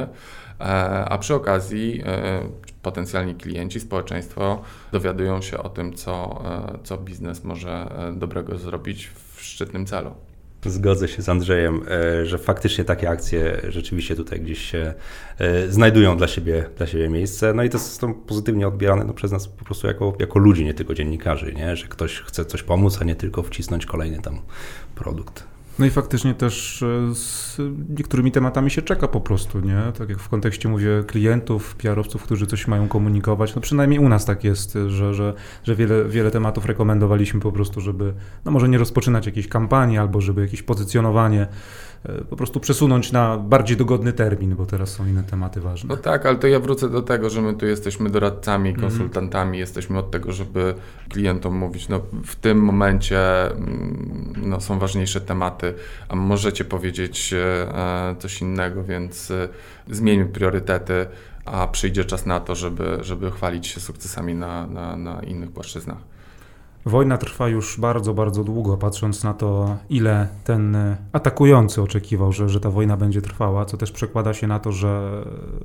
e, 0.59 0.63
a 1.05 1.17
przy 1.17 1.35
okazji 1.35 2.01
e, 2.05 2.41
potencjalni 2.81 3.35
klienci, 3.35 3.79
społeczeństwo 3.79 4.61
dowiadują 4.91 5.41
się 5.41 5.57
o 5.57 5.69
tym, 5.69 5.93
co, 5.93 6.41
e, 6.45 6.79
co 6.83 6.97
biznes 6.97 7.43
może 7.43 7.87
dobrego 8.13 8.57
zrobić 8.57 9.07
w 9.07 9.41
szczytnym 9.41 9.85
celu. 9.85 10.11
Zgodzę 10.65 11.07
się 11.07 11.21
z 11.21 11.29
Andrzejem, 11.29 11.81
że 12.23 12.37
faktycznie 12.37 12.83
takie 12.83 13.09
akcje 13.09 13.61
rzeczywiście 13.69 14.15
tutaj 14.15 14.39
gdzieś 14.39 14.59
się 14.59 14.93
znajdują 15.69 16.17
dla 16.17 16.27
siebie, 16.27 16.69
dla 16.77 16.87
siebie 16.87 17.09
miejsce. 17.09 17.53
No 17.53 17.63
i 17.63 17.69
to 17.69 17.79
są 17.79 18.13
pozytywnie 18.13 18.67
odbierane 18.67 19.03
no, 19.03 19.13
przez 19.13 19.31
nas 19.31 19.47
po 19.47 19.65
prostu 19.65 19.87
jako, 19.87 20.13
jako 20.19 20.39
ludzi, 20.39 20.65
nie 20.65 20.73
tylko 20.73 20.93
dziennikarzy, 20.93 21.53
nie? 21.53 21.75
że 21.75 21.87
ktoś 21.87 22.19
chce 22.19 22.45
coś 22.45 22.63
pomóc, 22.63 22.97
a 23.01 23.03
nie 23.03 23.15
tylko 23.15 23.43
wcisnąć 23.43 23.85
kolejny 23.85 24.19
tam 24.21 24.41
produkt. 24.95 25.54
No 25.79 25.85
i 25.85 25.89
faktycznie 25.89 26.33
też 26.33 26.83
e, 26.83 27.15
z 27.15 27.57
niektórymi 27.97 28.31
tematami 28.31 28.71
się 28.71 28.81
czeka 28.81 29.07
po 29.07 29.21
prostu, 29.21 29.59
nie? 29.59 29.81
Tak 29.97 30.09
jak 30.09 30.19
w 30.19 30.29
kontekście 30.29 30.69
mówię 30.69 31.03
klientów, 31.07 31.75
PR-owców, 31.75 32.23
którzy 32.23 32.47
coś 32.47 32.67
mają 32.67 32.87
komunikować, 32.87 33.55
no 33.55 33.61
przynajmniej 33.61 33.99
u 33.99 34.09
nas 34.09 34.25
tak 34.25 34.43
jest, 34.43 34.77
że, 34.87 35.13
że, 35.13 35.33
że 35.63 35.75
wiele, 35.75 36.05
wiele 36.05 36.31
tematów 36.31 36.65
rekomendowaliśmy 36.65 37.39
po 37.39 37.51
prostu, 37.51 37.81
żeby 37.81 38.13
no 38.45 38.51
może 38.51 38.69
nie 38.69 38.77
rozpoczynać 38.77 39.25
jakiejś 39.25 39.47
kampanii 39.47 39.97
albo 39.97 40.21
żeby 40.21 40.41
jakieś 40.41 40.63
pozycjonowanie 40.63 41.47
po 42.29 42.35
prostu 42.35 42.59
przesunąć 42.59 43.11
na 43.11 43.37
bardziej 43.37 43.77
dogodny 43.77 44.13
termin, 44.13 44.55
bo 44.55 44.65
teraz 44.65 44.89
są 44.89 45.07
inne 45.07 45.23
tematy 45.23 45.61
ważne. 45.61 45.95
No 45.95 45.97
tak, 45.97 46.25
ale 46.25 46.35
to 46.35 46.47
ja 46.47 46.59
wrócę 46.59 46.89
do 46.89 47.01
tego, 47.01 47.29
że 47.29 47.41
my 47.41 47.53
tu 47.53 47.65
jesteśmy 47.65 48.09
doradcami, 48.09 48.69
mhm. 48.69 48.89
konsultantami, 48.89 49.49
mm. 49.49 49.59
jesteśmy 49.59 49.99
od 49.99 50.11
tego, 50.11 50.31
żeby 50.31 50.75
klientom 51.09 51.55
mówić, 51.55 51.89
no 51.89 52.01
w 52.25 52.35
tym 52.35 52.57
momencie 52.57 53.45
mm, 53.51 54.33
no, 54.37 54.61
są 54.61 54.79
ważniejsze 54.79 55.21
tematy, 55.21 55.73
a 56.09 56.15
możecie 56.15 56.65
powiedzieć 56.65 57.33
e, 57.33 58.15
coś 58.19 58.41
innego, 58.41 58.83
więc 58.83 59.33
zmieńmy 59.87 60.25
priorytety, 60.25 61.05
a 61.45 61.67
przyjdzie 61.67 62.05
czas 62.05 62.25
na 62.25 62.39
to, 62.39 62.55
żeby, 62.55 62.97
żeby 63.01 63.31
chwalić 63.31 63.67
się 63.67 63.79
sukcesami 63.79 64.35
na, 64.35 64.67
na, 64.67 64.95
na 64.95 65.21
innych 65.23 65.51
płaszczyznach. 65.51 66.14
Wojna 66.87 67.17
trwa 67.17 67.47
już 67.47 67.79
bardzo, 67.79 68.13
bardzo 68.13 68.43
długo, 68.43 68.77
patrząc 68.77 69.23
na 69.23 69.33
to, 69.33 69.75
ile 69.89 70.27
ten 70.43 70.77
atakujący 71.11 71.81
oczekiwał, 71.81 72.31
że, 72.33 72.49
że 72.49 72.59
ta 72.59 72.69
wojna 72.69 72.97
będzie 72.97 73.21
trwała, 73.21 73.65
co 73.65 73.77
też 73.77 73.91
przekłada 73.91 74.33
się 74.33 74.47
na 74.47 74.59
to, 74.59 74.71
że 74.71 75.23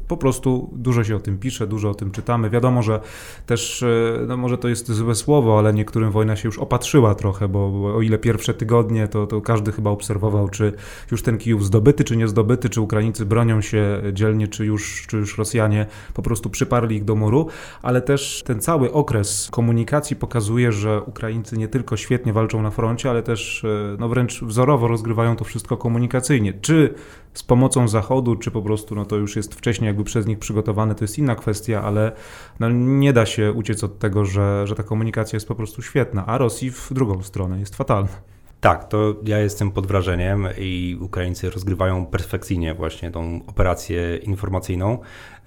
po 0.08 0.16
prostu 0.16 0.70
dużo 0.72 1.04
się 1.04 1.16
o 1.16 1.20
tym 1.20 1.38
pisze, 1.38 1.66
dużo 1.66 1.90
o 1.90 1.94
tym 1.94 2.10
czytamy. 2.10 2.50
Wiadomo, 2.50 2.82
że 2.82 3.00
też, 3.46 3.84
no 4.26 4.36
może 4.36 4.58
to 4.58 4.68
jest 4.68 4.92
złe 4.92 5.14
słowo, 5.14 5.58
ale 5.58 5.72
niektórym 5.72 6.10
wojna 6.10 6.36
się 6.36 6.48
już 6.48 6.58
opatrzyła 6.58 7.14
trochę, 7.14 7.48
bo, 7.48 7.70
bo 7.70 7.94
o 7.96 8.02
ile 8.02 8.18
pierwsze 8.18 8.54
tygodnie, 8.54 9.08
to, 9.08 9.26
to 9.26 9.40
każdy 9.40 9.72
chyba 9.72 9.90
obserwował, 9.90 10.48
czy 10.48 10.72
już 11.10 11.22
ten 11.22 11.38
Kijów 11.38 11.64
zdobyty, 11.64 12.04
czy 12.04 12.16
nie 12.16 12.28
zdobyty, 12.28 12.68
czy 12.68 12.80
Ukraińcy 12.80 13.26
bronią 13.26 13.60
się 13.60 14.02
dzielnie, 14.12 14.48
czy 14.48 14.66
już, 14.66 15.06
czy 15.06 15.16
już 15.16 15.38
Rosjanie 15.38 15.86
po 16.14 16.22
prostu 16.22 16.50
przyparli 16.50 16.96
ich 16.96 17.04
do 17.04 17.14
muru, 17.14 17.46
ale 17.82 18.02
też 18.02 18.42
ten 18.46 18.60
cały 18.60 18.92
okres 18.92 19.48
komunikacji 19.50 20.16
pokazuje, 20.16 20.72
że 20.72 21.09
Ukraińcy 21.10 21.56
nie 21.56 21.68
tylko 21.68 21.96
świetnie 21.96 22.32
walczą 22.32 22.62
na 22.62 22.70
froncie, 22.70 23.10
ale 23.10 23.22
też 23.22 23.64
e, 23.64 23.96
no 23.98 24.08
wręcz 24.08 24.44
wzorowo 24.44 24.88
rozgrywają 24.88 25.36
to 25.36 25.44
wszystko 25.44 25.76
komunikacyjnie. 25.76 26.52
Czy 26.52 26.94
z 27.34 27.42
pomocą 27.42 27.88
Zachodu, 27.88 28.36
czy 28.36 28.50
po 28.50 28.62
prostu 28.62 28.94
no 28.94 29.04
to 29.04 29.16
już 29.16 29.36
jest 29.36 29.54
wcześniej 29.54 29.86
jakby 29.86 30.04
przez 30.04 30.26
nich 30.26 30.38
przygotowane, 30.38 30.94
to 30.94 31.04
jest 31.04 31.18
inna 31.18 31.34
kwestia, 31.34 31.82
ale 31.82 32.12
no 32.60 32.70
nie 32.70 33.12
da 33.12 33.26
się 33.26 33.52
uciec 33.52 33.84
od 33.84 33.98
tego, 33.98 34.24
że, 34.24 34.66
że 34.66 34.74
ta 34.74 34.82
komunikacja 34.82 35.36
jest 35.36 35.48
po 35.48 35.54
prostu 35.54 35.82
świetna, 35.82 36.26
a 36.26 36.38
Rosji 36.38 36.70
w 36.70 36.92
drugą 36.92 37.22
stronę 37.22 37.60
jest 37.60 37.76
fatalna. 37.76 38.30
Tak, 38.60 38.88
to 38.88 39.14
ja 39.24 39.38
jestem 39.38 39.70
pod 39.70 39.86
wrażeniem 39.86 40.48
i 40.58 40.98
Ukraińcy 41.00 41.50
rozgrywają 41.50 42.06
perfekcyjnie 42.06 42.74
właśnie 42.74 43.10
tą 43.10 43.40
operację 43.46 44.16
informacyjną. 44.16 44.98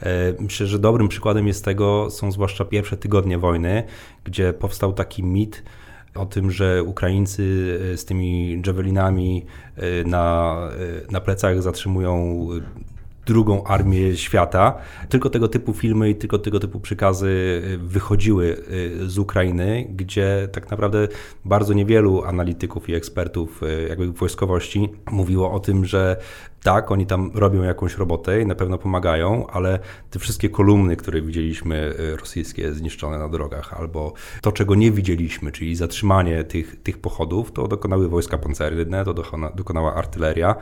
E, 0.02 0.34
myślę, 0.40 0.68
że 0.68 0.80
dobrym 0.80 1.08
przykładem 1.08 1.48
jest 1.48 1.66
tego 1.66 2.10
są 2.10 2.32
zwłaszcza 2.32 2.66
pierwsze 2.66 2.98
tygodnie 2.98 3.38
wojny, 3.38 3.84
gdzie 4.24 4.54
powstał 4.54 4.94
taki 4.94 5.24
mit 5.24 5.64
o 6.16 6.26
tym, 6.26 6.52
że 6.52 6.84
Ukraińcy 6.84 7.80
e, 7.94 7.98
z 7.98 8.06
tymi 8.06 8.62
javelinami 8.66 9.46
e, 9.76 10.04
na, 10.04 10.58
na 11.12 11.22
plecach 11.22 11.62
zatrzymują 11.62 12.48
drugą 13.26 13.64
armię 13.64 14.18
świata. 14.18 14.78
Tylko 15.10 15.30
tego 15.30 15.48
typu 15.48 15.74
filmy 15.74 16.10
i 16.10 16.16
tylko 16.16 16.40
tego 16.40 16.60
typu 16.60 16.80
przekazy 16.80 17.28
y, 17.66 17.78
wychodziły 17.78 18.58
y, 18.72 19.10
z 19.10 19.18
Ukrainy, 19.18 19.88
gdzie 19.90 20.50
tak 20.52 20.72
naprawdę 20.72 21.08
bardzo 21.46 21.74
niewielu 21.74 22.24
analityków 22.24 22.90
i 22.90 22.94
ekspertów 22.94 23.64
y, 23.64 23.88
jakby 23.90 24.12
wojskowości 24.12 24.90
mówiło 25.12 25.52
o 25.52 25.60
tym, 25.60 25.86
że 25.86 26.18
tak, 26.64 26.92
oni 26.92 27.06
tam 27.06 27.32
robią 27.34 27.64
jakąś 27.64 27.98
robotę 27.98 28.42
i 28.42 28.46
na 28.46 28.56
pewno 28.56 28.78
pomagają, 28.78 29.48
ale 29.48 29.80
te 30.10 30.20
wszystkie 30.20 30.50
kolumny, 30.50 30.96
które 30.96 31.22
widzieliśmy 31.22 31.94
rosyjskie 32.20 32.74
zniszczone 32.74 33.20
na 33.20 33.30
drogach, 33.30 33.74
albo 33.74 34.14
to, 34.42 34.52
czego 34.52 34.76
nie 34.76 34.92
widzieliśmy, 34.92 35.52
czyli 35.52 35.76
zatrzymanie 35.76 36.44
tych, 36.44 36.84
tych 36.84 36.98
pochodów, 36.98 37.52
to 37.52 37.68
dokonały 37.68 38.10
wojska 38.10 38.38
pancerne, 38.38 39.06
to 39.06 39.14
dokonała 39.56 39.96
artyleria. 39.96 40.56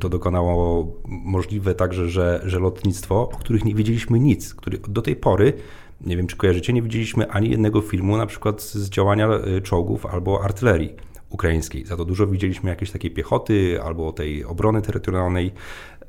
To 0.00 0.08
dokonało 0.08 0.86
możliwe 1.08 1.74
także, 1.74 2.08
że, 2.08 2.40
że 2.44 2.58
lotnictwo, 2.58 3.14
o 3.14 3.36
których 3.36 3.64
nie 3.64 3.74
wiedzieliśmy 3.74 4.18
nic, 4.18 4.54
który 4.54 4.78
do 4.88 5.02
tej 5.02 5.16
pory 5.16 5.52
nie 6.00 6.16
wiem, 6.16 6.26
czy 6.26 6.36
kojarzycie, 6.36 6.72
nie 6.72 6.82
widzieliśmy 6.82 7.30
ani 7.30 7.50
jednego 7.50 7.80
filmu 7.80 8.16
na 8.16 8.26
przykład 8.26 8.62
z 8.62 8.88
działania 8.88 9.28
y, 9.56 9.62
czołgów 9.62 10.06
albo 10.06 10.44
artylerii 10.44 10.96
ukraińskiej. 11.30 11.86
Za 11.86 11.96
to 11.96 12.04
dużo 12.04 12.26
widzieliśmy 12.26 12.70
jakiejś 12.70 12.90
takiej 12.90 13.10
piechoty 13.10 13.80
albo 13.84 14.12
tej 14.12 14.44
obrony 14.44 14.82
terytorialnej. 14.82 15.52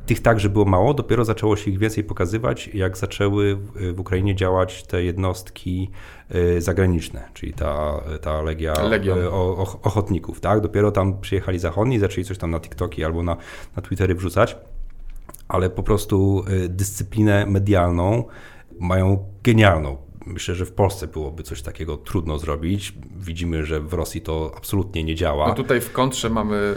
Tych 0.06 0.22
także 0.22 0.50
było 0.50 0.66
mało, 0.66 0.94
dopiero 0.94 1.26
zaczęło 1.26 1.56
się 1.56 1.72
ich 1.72 1.80
więcej 1.80 2.04
pokazywać, 2.04 2.70
jak 2.74 2.98
zaczęły 2.98 3.58
w 3.94 4.00
Ukrainie 4.00 4.36
działać 4.36 4.84
te 4.84 5.04
jednostki 5.04 5.90
y, 6.36 6.62
zagraniczne, 6.62 7.30
czyli 7.34 7.54
ta, 7.54 8.02
ta 8.22 8.42
legia 8.42 8.74
y, 8.74 9.32
ochotników. 9.84 10.40
Tak? 10.40 10.62
Dopiero 10.62 10.92
tam 10.92 11.20
przyjechali 11.20 11.60
zachodni, 11.60 12.00
zaczęli 12.00 12.26
coś 12.26 12.38
tam 12.38 12.52
na 12.52 12.60
TikToki 12.60 13.04
albo 13.04 13.24
na, 13.24 13.38
na 13.76 13.82
Twittery 13.82 14.16
wrzucać, 14.16 14.58
ale 15.48 15.70
po 15.70 15.84
prostu 15.84 16.44
y, 16.50 16.70
dyscyplinę 16.70 17.46
medialną 17.46 18.24
mają 18.80 19.26
genialną 19.44 20.09
Myślę, 20.26 20.56
że 20.56 20.66
w 20.66 20.72
Polsce 20.72 21.08
byłoby 21.08 21.44
coś 21.44 21.62
takiego 21.62 21.98
trudno 21.98 22.38
zrobić. 22.38 22.94
Widzimy, 23.18 23.66
że 23.66 23.80
w 23.80 23.94
Rosji 23.94 24.22
to 24.22 24.52
absolutnie 24.58 25.04
nie 25.04 25.16
działa. 25.16 25.48
No 25.48 25.54
tutaj 25.54 25.82
w 25.82 25.92
kontrze 25.92 26.30
mamy 26.30 26.76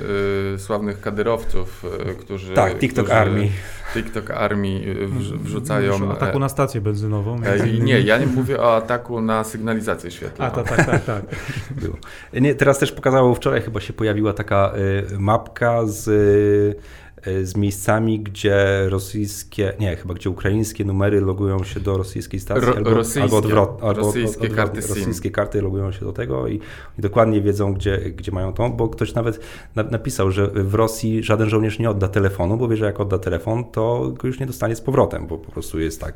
y, 0.54 0.58
sławnych 0.58 1.00
kadyrowców, 1.00 1.84
y, 2.10 2.14
którzy. 2.14 2.54
Tak, 2.54 2.78
TikTok 2.78 3.04
którzy, 3.04 3.20
Army. 3.20 3.48
TikTok 3.94 4.30
Army 4.30 4.68
y, 4.68 5.08
wrzucają. 5.38 5.92
Mówisz 5.92 6.08
o 6.08 6.12
ataku 6.12 6.38
na 6.38 6.48
stację 6.48 6.80
benzynową. 6.80 7.42
E, 7.42 7.68
nie, 7.68 8.00
ja 8.00 8.18
nie 8.18 8.26
mówię 8.26 8.60
o 8.60 8.76
ataku 8.76 9.20
na 9.20 9.44
sygnalizację 9.44 10.10
świetlną. 10.10 10.46
A, 10.46 10.50
to, 10.50 10.62
tak, 10.62 10.86
tak, 10.86 11.04
tak. 11.04 11.22
Było. 11.82 11.96
Nie, 12.32 12.54
teraz 12.54 12.78
też 12.78 12.92
pokazało, 12.92 13.34
wczoraj 13.34 13.62
chyba 13.62 13.80
się 13.80 13.92
pojawiła 13.92 14.32
taka 14.32 14.72
y, 15.12 15.18
mapka 15.18 15.86
z. 15.86 16.10
Y, 17.26 17.46
z 17.46 17.56
miejscami, 17.56 18.20
gdzie 18.20 18.86
rosyjskie, 18.88 19.72
nie, 19.80 19.96
chyba 19.96 20.14
gdzie 20.14 20.30
ukraińskie 20.30 20.84
numery 20.84 21.20
logują 21.20 21.64
się 21.64 21.80
do 21.80 21.96
rosyjskiej 21.96 22.40
stacji, 22.40 22.66
Ro, 22.66 22.76
albo, 22.76 22.90
albo 23.22 23.36
odwrotnie. 23.36 23.88
Albo 23.88 24.00
rosyjskie, 24.00 24.48
od, 24.48 24.54
karty 24.54 24.80
rosyjskie 24.80 25.30
karty 25.30 25.62
logują 25.62 25.92
się 25.92 26.04
do 26.04 26.12
tego 26.12 26.48
i, 26.48 26.60
i, 26.98 27.02
dokładnie 27.02 27.40
wiedzą, 27.40 27.74
gdzie, 27.74 27.98
gdzie 27.98 28.32
mają 28.32 28.52
to, 28.52 28.70
bo 28.70 28.88
ktoś 28.88 29.14
nawet 29.14 29.40
na, 29.74 29.82
napisał, 29.82 30.30
że 30.30 30.46
w 30.46 30.74
Rosji 30.74 31.22
żaden 31.22 31.48
żołnierz 31.48 31.78
nie 31.78 31.90
odda 31.90 32.08
telefonu, 32.08 32.56
bo 32.56 32.68
wie, 32.68 32.76
że 32.76 32.84
jak 32.84 33.00
odda 33.00 33.18
telefon, 33.18 33.64
to 33.64 34.12
go 34.18 34.26
już 34.28 34.40
nie 34.40 34.46
dostanie 34.46 34.76
z 34.76 34.80
powrotem, 34.80 35.26
bo 35.26 35.38
po 35.38 35.52
prostu 35.52 35.80
jest 35.80 36.00
tak 36.00 36.14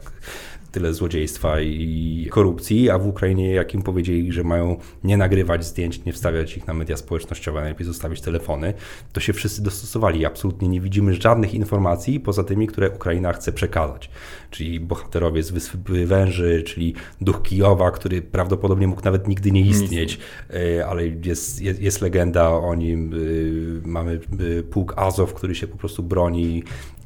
tyle 0.77 0.95
złodziejstwa 0.95 1.61
i 1.61 2.29
korupcji, 2.31 2.91
a 2.91 2.99
w 2.99 3.07
Ukrainie 3.07 3.53
jak 3.53 3.75
im 3.75 3.83
powiedzieli, 3.83 4.33
że 4.33 4.45
mają 4.45 4.77
nie 5.05 5.17
nagrywać 5.17 5.65
zdjęć, 5.65 6.05
nie 6.05 6.13
wstawiać 6.13 6.57
ich 6.57 6.67
na 6.67 6.75
media 6.75 6.97
społecznościowe, 6.97 7.61
najlepiej 7.61 7.87
zostawić 7.87 8.21
telefony, 8.21 8.75
to 9.13 9.21
się 9.21 9.33
wszyscy 9.33 9.63
dostosowali. 9.63 10.27
Absolutnie 10.27 10.69
nie 10.69 10.81
widzimy 10.81 11.15
żadnych 11.15 11.55
informacji 11.55 12.21
poza 12.21 12.45
tymi, 12.45 12.67
które 12.67 12.91
Ukraina 12.91 13.33
chce 13.33 13.53
przekazać. 13.53 14.11
Czyli 14.51 14.81
bohaterowie 14.81 15.43
z 15.43 15.51
Wyspy 15.51 16.07
Węży, 16.07 16.63
czyli 16.63 16.95
duch 17.21 17.43
Kijowa, 17.43 17.91
który 17.91 18.23
prawdopodobnie 18.23 18.87
mógł 18.87 19.05
nawet 19.05 19.29
nigdy 19.29 19.51
nie 19.51 19.61
istnieć, 19.61 20.19
e, 20.51 20.87
ale 20.87 21.07
jest, 21.07 21.63
jest, 21.63 21.81
jest 21.81 22.01
legenda 22.01 22.49
o 22.51 22.75
nim. 22.75 23.15
E, 23.15 23.89
mamy 23.89 24.21
e, 24.59 24.63
pułk 24.63 24.95
Azow, 24.97 25.35
który 25.35 25.55
się 25.55 25.67
po 25.67 25.77
prostu 25.77 26.03
broni 26.03 26.63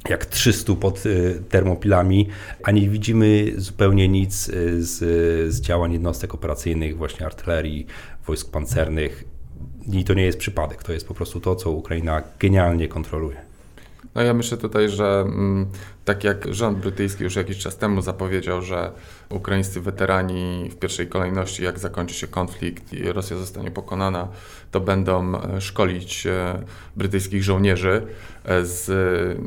jak 0.09 0.25
300 0.25 0.75
pod 0.75 1.03
termopilami, 1.49 2.27
a 2.63 2.71
nie 2.71 2.89
widzimy 2.89 3.51
zupełnie 3.57 4.07
nic 4.07 4.45
z, 4.79 4.99
z 5.53 5.61
działań 5.61 5.93
jednostek 5.93 6.33
operacyjnych, 6.33 6.97
właśnie 6.97 7.25
artylerii, 7.25 7.85
wojsk 8.27 8.51
pancernych. 8.51 9.23
I 9.93 10.03
to 10.03 10.13
nie 10.13 10.23
jest 10.23 10.37
przypadek, 10.37 10.83
to 10.83 10.93
jest 10.93 11.07
po 11.07 11.13
prostu 11.13 11.39
to, 11.39 11.55
co 11.55 11.71
Ukraina 11.71 12.21
genialnie 12.39 12.87
kontroluje. 12.87 13.50
No 14.15 14.21
ja 14.21 14.33
myślę 14.33 14.57
tutaj, 14.57 14.89
że 14.89 15.23
mm, 15.27 15.65
tak 16.05 16.23
jak 16.23 16.53
rząd 16.53 16.77
brytyjski 16.77 17.23
już 17.23 17.35
jakiś 17.35 17.57
czas 17.57 17.77
temu 17.77 18.01
zapowiedział, 18.01 18.61
że 18.61 18.91
ukraińscy 19.29 19.81
weterani 19.81 20.69
w 20.71 20.75
pierwszej 20.75 21.07
kolejności, 21.07 21.63
jak 21.63 21.79
zakończy 21.79 22.15
się 22.15 22.27
konflikt 22.27 22.93
i 22.93 23.11
Rosja 23.11 23.37
zostanie 23.37 23.71
pokonana, 23.71 24.27
to 24.71 24.79
będą 24.79 25.41
e, 25.41 25.61
szkolić 25.61 26.27
e, 26.27 26.63
brytyjskich 26.95 27.43
żołnierzy 27.43 28.07
e, 28.45 28.65
z 28.65 28.89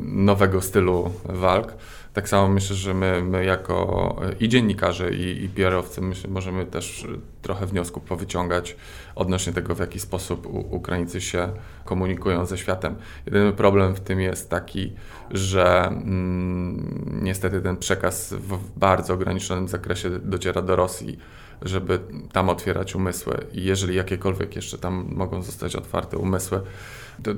nowego 0.03 0.61
stylu 0.61 1.11
walk. 1.25 1.73
Tak 2.15 2.29
samo 2.29 2.47
myślę, 2.47 2.75
że 2.75 2.93
my, 2.93 3.23
my 3.23 3.45
jako 3.45 4.15
i 4.39 4.49
dziennikarze, 4.49 5.13
i, 5.13 5.43
i 5.43 5.49
PR-owcy 5.49 6.01
możemy 6.27 6.65
też 6.65 7.07
trochę 7.41 7.65
wniosków 7.65 8.03
powyciągać 8.03 8.75
odnośnie 9.15 9.53
tego, 9.53 9.75
w 9.75 9.79
jaki 9.79 9.99
sposób 9.99 10.47
Ukraińcy 10.69 11.21
się 11.21 11.49
komunikują 11.85 12.45
ze 12.45 12.57
światem. 12.57 12.95
Jedyny 13.25 13.53
problem 13.53 13.95
w 13.95 13.99
tym 13.99 14.21
jest 14.21 14.49
taki, 14.49 14.93
że 15.31 15.87
mm, 15.87 17.19
niestety 17.21 17.61
ten 17.61 17.77
przekaz 17.77 18.33
w 18.33 18.79
bardzo 18.79 19.13
ograniczonym 19.13 19.67
zakresie 19.67 20.09
dociera 20.09 20.61
do 20.61 20.75
Rosji, 20.75 21.19
żeby 21.61 21.99
tam 22.31 22.49
otwierać 22.49 22.95
umysły. 22.95 23.37
I 23.53 23.63
jeżeli 23.63 23.95
jakiekolwiek 23.95 24.55
jeszcze 24.55 24.77
tam 24.77 25.05
mogą 25.09 25.41
zostać 25.41 25.75
otwarte 25.75 26.17
umysły, 26.17 26.61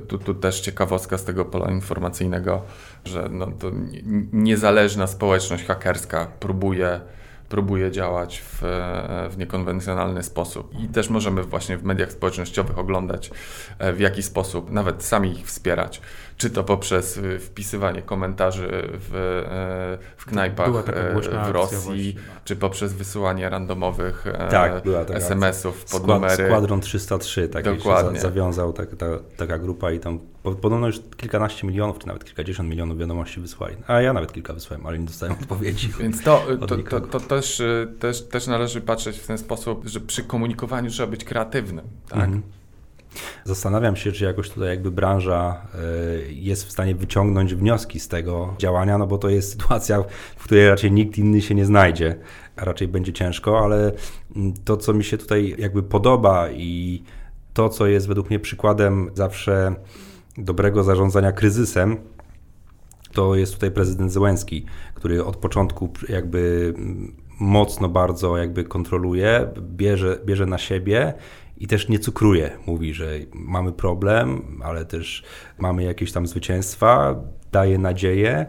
tu, 0.08 0.18
tu, 0.18 0.34
też 0.34 0.60
ciekawostka 0.60 1.18
z 1.18 1.24
tego 1.24 1.44
pola 1.44 1.70
informacyjnego, 1.70 2.62
że 3.04 3.28
no, 3.30 3.46
to 3.46 3.70
niezależna 4.32 5.06
społeczność 5.06 5.64
hakerska 5.64 6.26
próbuje 6.40 7.00
próbuje 7.48 7.90
działać 7.90 8.42
w, 8.44 8.58
w 9.30 9.38
niekonwencjonalny 9.38 10.22
sposób. 10.22 10.74
I 10.80 10.88
też 10.88 11.10
możemy 11.10 11.42
właśnie 11.42 11.76
w 11.76 11.84
mediach 11.84 12.12
społecznościowych 12.12 12.78
oglądać, 12.78 13.30
e, 13.78 13.92
w 13.92 14.00
jaki 14.00 14.22
sposób 14.22 14.70
nawet 14.70 15.04
sami 15.04 15.32
ich 15.32 15.46
wspierać. 15.46 16.00
czy 16.36 16.50
to 16.50 16.64
poprzez 16.64 17.16
y, 17.16 17.38
wpisywanie 17.38 18.02
komentarzy 18.02 18.68
w, 18.92 19.14
e, 19.14 20.16
w 20.16 20.26
knajpach 20.26 20.70
w 21.46 21.50
Rosji, 21.50 22.16
czy 22.44 22.56
poprzez 22.56 22.92
wysyłanie 22.92 23.50
randomowych 23.50 24.24
tak, 24.50 24.82
SMS-ów 25.08 25.80
pod 25.80 26.02
Skład, 26.02 26.06
numery. 26.06 26.46
Składron 26.46 26.80
303, 26.80 27.48
tak 27.48 27.64
Dokładnie. 27.64 28.20
zawiązał 28.20 28.72
tak, 28.72 28.96
ta, 28.96 29.06
taka 29.36 29.58
grupa 29.58 29.92
i 29.92 30.00
tam 30.00 30.18
podobno 30.54 30.86
już 30.86 31.00
kilkanaście 31.16 31.66
milionów, 31.66 31.98
czy 31.98 32.06
nawet 32.06 32.24
kilkadziesiąt 32.24 32.70
milionów 32.70 32.98
wiadomości 32.98 33.40
wysłali. 33.40 33.76
A 33.86 34.00
ja 34.00 34.12
nawet 34.12 34.32
kilka 34.32 34.52
wysłałem, 34.52 34.86
ale 34.86 34.98
nie 34.98 35.06
dostałem 35.06 35.36
odpowiedzi. 35.40 35.88
Więc 36.00 36.22
to, 36.22 36.46
to, 36.68 36.76
to, 36.76 37.00
to, 37.00 37.20
też, 37.20 37.62
też, 37.98 38.22
też 38.22 38.46
należy 38.46 38.80
patrzeć 38.80 39.18
w 39.18 39.26
ten 39.26 39.38
sposób, 39.38 39.86
że 39.86 40.00
przy 40.00 40.24
komunikowaniu 40.24 40.90
trzeba 40.90 41.10
być 41.10 41.24
kreatywnym. 41.24 41.84
Tak? 42.08 42.24
Mhm. 42.24 42.42
Zastanawiam 43.44 43.96
się, 43.96 44.12
czy 44.12 44.24
jakoś 44.24 44.50
tutaj 44.50 44.68
jakby 44.68 44.90
branża 44.90 45.66
e, 45.74 45.78
jest 46.32 46.64
w 46.64 46.70
stanie 46.70 46.94
wyciągnąć 46.94 47.54
wnioski 47.54 48.00
z 48.00 48.08
tego 48.08 48.54
działania, 48.58 48.98
no 48.98 49.06
bo 49.06 49.18
to 49.18 49.28
jest 49.28 49.50
sytuacja, 49.52 50.04
w 50.36 50.44
której 50.44 50.68
raczej 50.68 50.92
nikt 50.92 51.18
inny 51.18 51.42
się 51.42 51.54
nie 51.54 51.64
znajdzie, 51.64 52.16
a 52.56 52.64
raczej 52.64 52.88
będzie 52.88 53.12
ciężko, 53.12 53.60
ale 53.64 53.92
mm, 54.36 54.54
to, 54.64 54.76
co 54.76 54.94
mi 54.94 55.04
się 55.04 55.18
tutaj 55.18 55.54
jakby 55.58 55.82
podoba 55.82 56.50
i 56.50 57.02
to, 57.54 57.68
co 57.68 57.86
jest 57.86 58.08
według 58.08 58.30
mnie 58.30 58.40
przykładem 58.40 59.10
zawsze 59.14 59.74
dobrego 60.38 60.84
zarządzania 60.84 61.32
kryzysem, 61.32 61.96
to 63.12 63.34
jest 63.34 63.54
tutaj 63.54 63.70
prezydent 63.70 64.12
Zełenski, 64.12 64.64
który 64.94 65.24
od 65.24 65.36
początku 65.36 65.92
jakby 66.08 66.74
mocno 67.40 67.88
bardzo 67.88 68.36
jakby 68.36 68.64
kontroluje, 68.64 69.48
bierze, 69.60 70.18
bierze 70.24 70.46
na 70.46 70.58
siebie 70.58 71.14
i 71.56 71.66
też 71.66 71.88
nie 71.88 71.98
cukruje. 71.98 72.58
Mówi, 72.66 72.94
że 72.94 73.06
mamy 73.34 73.72
problem, 73.72 74.42
ale 74.64 74.84
też 74.84 75.24
mamy 75.58 75.82
jakieś 75.82 76.12
tam 76.12 76.26
zwycięstwa, 76.26 77.14
daje 77.52 77.78
nadzieję 77.78 78.46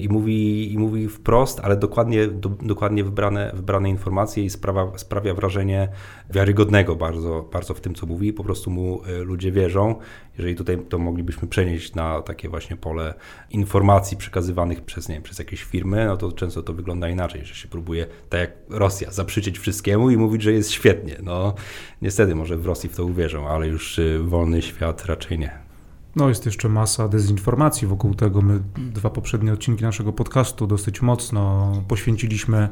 i 0.00 0.08
mówi, 0.08 0.72
i 0.72 0.78
mówi 0.78 1.08
wprost, 1.08 1.60
ale 1.62 1.76
dokładnie, 1.76 2.26
do, 2.26 2.48
dokładnie 2.48 3.04
wybrane, 3.04 3.52
wybrane 3.54 3.90
informacje 3.90 4.44
i 4.44 4.50
sprawia, 4.50 4.92
sprawia 4.96 5.34
wrażenie 5.34 5.88
wiarygodnego 6.30 6.96
bardzo, 6.96 7.48
bardzo 7.52 7.74
w 7.74 7.80
tym, 7.80 7.94
co 7.94 8.06
mówi. 8.06 8.32
Po 8.32 8.44
prostu 8.44 8.70
mu 8.70 9.02
e, 9.04 9.18
ludzie 9.18 9.52
wierzą. 9.52 9.94
Jeżeli 10.38 10.54
tutaj 10.56 10.78
to 10.88 10.98
moglibyśmy 10.98 11.48
przenieść 11.48 11.94
na 11.94 12.22
takie 12.22 12.48
właśnie 12.48 12.76
pole 12.76 13.14
informacji 13.50 14.16
przekazywanych 14.16 14.80
przez, 14.80 15.08
nie 15.08 15.14
wiem, 15.14 15.22
przez 15.22 15.38
jakieś 15.38 15.62
firmy, 15.62 16.06
no 16.06 16.16
to 16.16 16.32
często 16.32 16.62
to 16.62 16.72
wygląda 16.72 17.08
inaczej, 17.08 17.44
że 17.44 17.54
się 17.54 17.68
próbuje, 17.68 18.06
tak 18.28 18.40
jak 18.40 18.52
Rosja, 18.68 19.10
zaprzeczyć 19.10 19.58
wszystkiemu 19.58 20.10
i 20.10 20.16
mówić, 20.16 20.42
że 20.42 20.52
jest 20.52 20.70
świetnie. 20.70 21.16
No 21.22 21.54
niestety 22.02 22.34
może 22.34 22.56
w 22.56 22.66
Rosji 22.66 22.88
w 22.88 22.96
to 22.96 23.04
uwierzą, 23.04 23.48
ale 23.48 23.68
już 23.68 23.98
e, 23.98 24.18
wolny 24.18 24.62
świat 24.62 25.06
raczej 25.06 25.38
nie. 25.38 25.69
No, 26.16 26.28
jest 26.28 26.46
jeszcze 26.46 26.68
masa 26.68 27.08
dezinformacji 27.08 27.88
wokół 27.88 28.14
tego. 28.14 28.42
My 28.42 28.60
dwa 28.76 29.10
poprzednie 29.10 29.52
odcinki 29.52 29.84
naszego 29.84 30.12
podcastu 30.12 30.66
dosyć 30.66 31.02
mocno 31.02 31.72
poświęciliśmy 31.88 32.68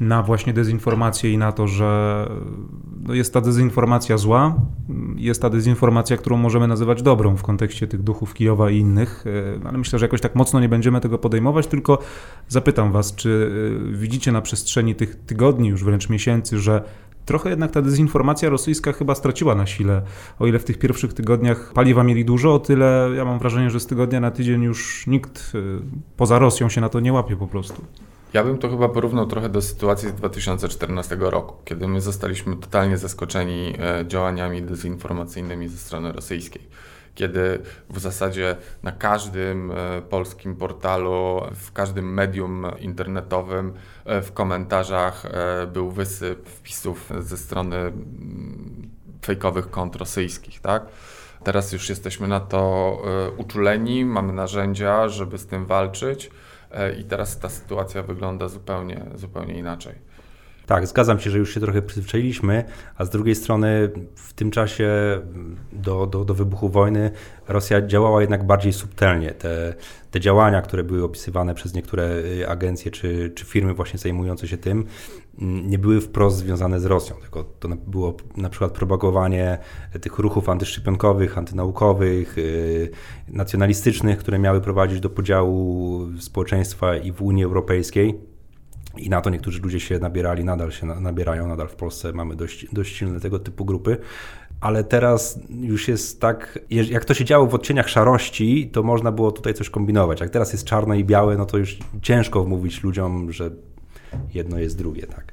na 0.00 0.22
właśnie 0.22 0.52
dezinformację 0.52 1.32
i 1.32 1.38
na 1.38 1.52
to, 1.52 1.66
że 1.66 2.28
no 3.00 3.14
jest 3.14 3.34
ta 3.34 3.40
dezinformacja 3.40 4.16
zła, 4.18 4.54
jest 5.16 5.42
ta 5.42 5.50
dezinformacja, 5.50 6.16
którą 6.16 6.36
możemy 6.36 6.68
nazywać 6.68 7.02
dobrą 7.02 7.36
w 7.36 7.42
kontekście 7.42 7.86
tych 7.86 8.02
duchów 8.02 8.34
Kijowa 8.34 8.70
i 8.70 8.78
innych, 8.78 9.24
e, 9.62 9.68
ale 9.68 9.78
myślę, 9.78 9.98
że 9.98 10.04
jakoś 10.04 10.20
tak 10.20 10.34
mocno 10.34 10.60
nie 10.60 10.68
będziemy 10.68 11.00
tego 11.00 11.18
podejmować, 11.18 11.66
tylko 11.66 11.98
zapytam 12.48 12.92
Was, 12.92 13.14
czy 13.14 13.50
e, 13.92 13.96
widzicie 13.96 14.32
na 14.32 14.40
przestrzeni 14.40 14.94
tych 14.94 15.16
tygodni, 15.26 15.68
już 15.68 15.84
wręcz 15.84 16.08
miesięcy, 16.08 16.58
że 16.58 16.84
trochę 17.24 17.50
jednak 17.50 17.70
ta 17.70 17.82
dezinformacja 17.82 18.48
rosyjska 18.48 18.92
chyba 18.92 19.14
straciła 19.14 19.54
na 19.54 19.66
sile. 19.66 20.02
O 20.38 20.46
ile 20.46 20.58
w 20.58 20.64
tych 20.64 20.78
pierwszych 20.78 21.12
tygodniach 21.12 21.72
paliwa 21.72 22.04
mieli 22.04 22.24
dużo, 22.24 22.54
o 22.54 22.58
tyle 22.58 23.10
ja 23.16 23.24
mam 23.24 23.38
wrażenie, 23.38 23.70
że 23.70 23.80
z 23.80 23.86
tygodnia 23.86 24.20
na 24.20 24.30
tydzień 24.30 24.62
już 24.62 25.06
nikt 25.06 25.52
e, 25.54 25.58
poza 26.16 26.38
Rosją 26.38 26.68
się 26.68 26.80
na 26.80 26.88
to 26.88 27.00
nie 27.00 27.12
łapie 27.12 27.36
po 27.36 27.46
prostu. 27.46 27.84
Ja 28.32 28.44
bym 28.44 28.58
to 28.58 28.70
chyba 28.70 28.88
porównał 28.88 29.26
trochę 29.26 29.48
do 29.48 29.62
sytuacji 29.62 30.08
z 30.08 30.12
2014 30.12 31.16
roku, 31.20 31.54
kiedy 31.64 31.88
my 31.88 32.00
zostaliśmy 32.00 32.56
totalnie 32.56 32.98
zaskoczeni 32.98 33.74
e, 33.78 34.04
działaniami 34.08 34.62
dezinformacyjnymi 34.62 35.68
ze 35.68 35.76
strony 35.76 36.12
rosyjskiej. 36.12 36.62
Kiedy 37.14 37.60
w 37.90 37.98
zasadzie 37.98 38.56
na 38.82 38.92
każdym 38.92 39.70
e, 39.70 40.02
polskim 40.02 40.56
portalu, 40.56 41.40
w 41.54 41.72
każdym 41.72 42.14
medium 42.14 42.66
internetowym, 42.78 43.72
e, 44.04 44.22
w 44.22 44.32
komentarzach 44.32 45.22
był 45.72 45.90
wysyp 45.90 46.48
wpisów 46.48 47.10
ze 47.20 47.36
strony 47.36 47.76
mm, 47.76 48.90
fejkowych 49.24 49.70
kont 49.70 49.96
rosyjskich, 49.96 50.60
tak? 50.60 50.86
Teraz 51.44 51.72
już 51.72 51.88
jesteśmy 51.88 52.28
na 52.28 52.40
to 52.40 53.02
uczuleni, 53.36 54.04
mamy 54.04 54.32
narzędzia, 54.32 55.08
żeby 55.08 55.38
z 55.38 55.46
tym 55.46 55.66
walczyć. 55.66 56.30
E, 56.74 56.92
i 56.92 57.04
teraz 57.04 57.38
ta 57.38 57.48
sytuacja 57.48 58.02
wygląda 58.02 58.48
zupełnie, 58.48 59.04
zupełnie 59.14 59.54
inaczej. 59.54 59.94
Tak, 60.66 60.86
zgadzam 60.86 61.20
się, 61.20 61.30
że 61.30 61.38
już 61.38 61.54
się 61.54 61.60
trochę 61.60 61.82
przyzwyczailiśmy, 61.82 62.64
a 62.96 63.04
z 63.04 63.10
drugiej 63.10 63.34
strony 63.34 63.90
w 64.14 64.32
tym 64.32 64.50
czasie 64.50 64.90
do, 65.72 66.06
do, 66.06 66.24
do 66.24 66.34
wybuchu 66.34 66.68
wojny 66.68 67.10
Rosja 67.48 67.86
działała 67.86 68.20
jednak 68.20 68.46
bardziej 68.46 68.72
subtelnie. 68.72 69.30
Te, 69.30 69.74
te 70.10 70.20
działania, 70.20 70.62
które 70.62 70.84
były 70.84 71.04
opisywane 71.04 71.54
przez 71.54 71.74
niektóre 71.74 72.10
y, 72.16 72.48
agencje 72.48 72.90
czy, 72.90 73.32
czy 73.34 73.44
firmy 73.44 73.74
właśnie 73.74 73.98
zajmujące 73.98 74.48
się 74.48 74.56
tym, 74.56 74.84
mm, 75.38 75.70
nie 75.70 75.78
były 75.78 76.00
wprost 76.00 76.36
związane 76.36 76.80
z 76.80 76.84
Rosją, 76.84 77.16
tylko 77.16 77.44
to 77.44 77.68
było 77.68 78.16
na 78.36 78.48
przykład 78.48 78.72
propagowanie 78.72 79.58
tych 80.00 80.18
ruchów 80.18 80.48
antyszczepionkowych, 80.48 81.38
antynaukowych, 81.38 82.38
y, 82.38 82.90
nacjonalistycznych, 83.28 84.18
które 84.18 84.38
miały 84.38 84.60
prowadzić 84.60 85.00
do 85.00 85.10
podziału 85.10 86.00
społeczeństwa 86.20 86.96
i 86.96 87.12
w 87.12 87.22
Unii 87.22 87.44
Europejskiej. 87.44 88.33
I 88.96 89.10
na 89.10 89.20
to 89.20 89.30
niektórzy 89.30 89.60
ludzie 89.62 89.80
się 89.80 89.98
nabierali, 89.98 90.44
nadal 90.44 90.72
się 90.72 90.86
nabierają, 90.86 91.48
nadal 91.48 91.68
w 91.68 91.74
Polsce 91.74 92.12
mamy 92.12 92.36
dość, 92.36 92.66
dość 92.72 92.96
silne 92.96 93.20
tego 93.20 93.38
typu 93.38 93.64
grupy. 93.64 93.96
Ale 94.60 94.84
teraz 94.84 95.38
już 95.60 95.88
jest 95.88 96.20
tak, 96.20 96.58
jak 96.70 97.04
to 97.04 97.14
się 97.14 97.24
działo 97.24 97.46
w 97.46 97.54
odcieniach 97.54 97.88
szarości, 97.88 98.70
to 98.72 98.82
można 98.82 99.12
było 99.12 99.32
tutaj 99.32 99.54
coś 99.54 99.70
kombinować. 99.70 100.20
Jak 100.20 100.30
teraz 100.30 100.52
jest 100.52 100.64
czarne 100.64 100.98
i 100.98 101.04
białe, 101.04 101.36
no 101.36 101.46
to 101.46 101.58
już 101.58 101.78
ciężko 102.02 102.44
wmówić 102.44 102.82
ludziom, 102.82 103.32
że 103.32 103.50
jedno 104.34 104.58
jest 104.58 104.78
drugie, 104.78 105.06
tak. 105.06 105.32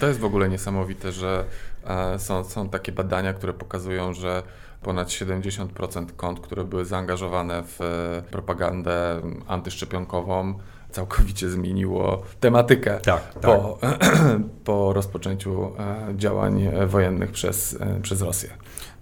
To 0.00 0.06
jest 0.06 0.20
w 0.20 0.24
ogóle 0.24 0.48
niesamowite, 0.48 1.12
że 1.12 1.44
e, 1.84 2.18
są, 2.18 2.44
są 2.44 2.68
takie 2.68 2.92
badania, 2.92 3.34
które 3.34 3.52
pokazują, 3.52 4.12
że 4.12 4.42
ponad 4.82 5.08
70% 5.08 6.06
kont, 6.16 6.40
które 6.40 6.64
były 6.64 6.84
zaangażowane 6.84 7.62
w 7.62 7.80
e, 7.80 8.22
propagandę 8.30 9.20
antyszczepionkową, 9.46 10.54
całkowicie 10.90 11.50
zmieniło 11.50 12.22
tematykę 12.40 12.98
tak, 13.04 13.32
po, 13.32 13.78
tak. 13.80 13.98
po 14.64 14.92
rozpoczęciu 14.92 15.72
e, 15.78 16.14
działań 16.16 16.68
wojennych 16.86 17.30
przez, 17.30 17.76
e, 17.80 18.00
przez 18.02 18.22
Rosję 18.22 18.50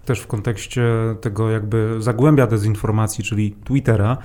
też 0.08 0.20
w 0.20 0.26
kontekście 0.26 0.82
tego 1.20 1.50
jakby 1.50 1.96
zagłębia 1.98 2.46
dezinformacji, 2.46 3.24
czyli 3.24 3.56
Twittera. 3.64 4.16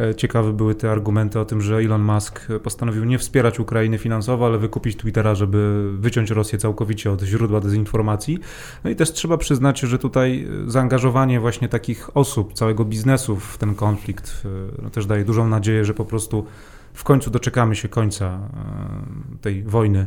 E, 0.00 0.14
ciekawe 0.14 0.52
były 0.52 0.74
te 0.74 0.90
argumenty 0.90 1.40
o 1.40 1.44
tym, 1.44 1.60
że 1.60 1.76
Elon 1.76 2.02
Musk 2.02 2.48
postanowił 2.62 3.04
nie 3.04 3.18
wspierać 3.18 3.60
Ukrainy 3.60 3.98
finansowo, 3.98 4.46
ale 4.46 4.58
wykupić 4.58 4.96
Twittera, 4.96 5.34
żeby 5.34 5.90
wyciąć 5.98 6.30
Rosję 6.30 6.58
całkowicie 6.58 7.12
od 7.12 7.22
źródła 7.22 7.60
dezinformacji. 7.60 8.38
No 8.84 8.90
i 8.90 8.96
też 8.96 9.12
trzeba 9.12 9.36
przyznać, 9.36 9.80
że 9.80 9.98
tutaj 9.98 10.48
zaangażowanie 10.66 11.40
właśnie 11.40 11.68
takich 11.68 12.16
osób, 12.16 12.52
całego 12.52 12.84
biznesu 12.84 13.36
w 13.36 13.58
ten 13.58 13.74
konflikt 13.74 14.42
no 14.82 14.90
też 14.90 15.06
daje 15.06 15.24
dużą 15.24 15.48
nadzieję, 15.48 15.84
że 15.84 15.94
po 15.94 16.04
prostu 16.04 16.46
w 16.98 17.04
końcu 17.04 17.30
doczekamy 17.30 17.76
się 17.76 17.88
końca 17.88 18.26
e, 18.26 19.38
tej 19.40 19.62
wojny, 19.62 20.06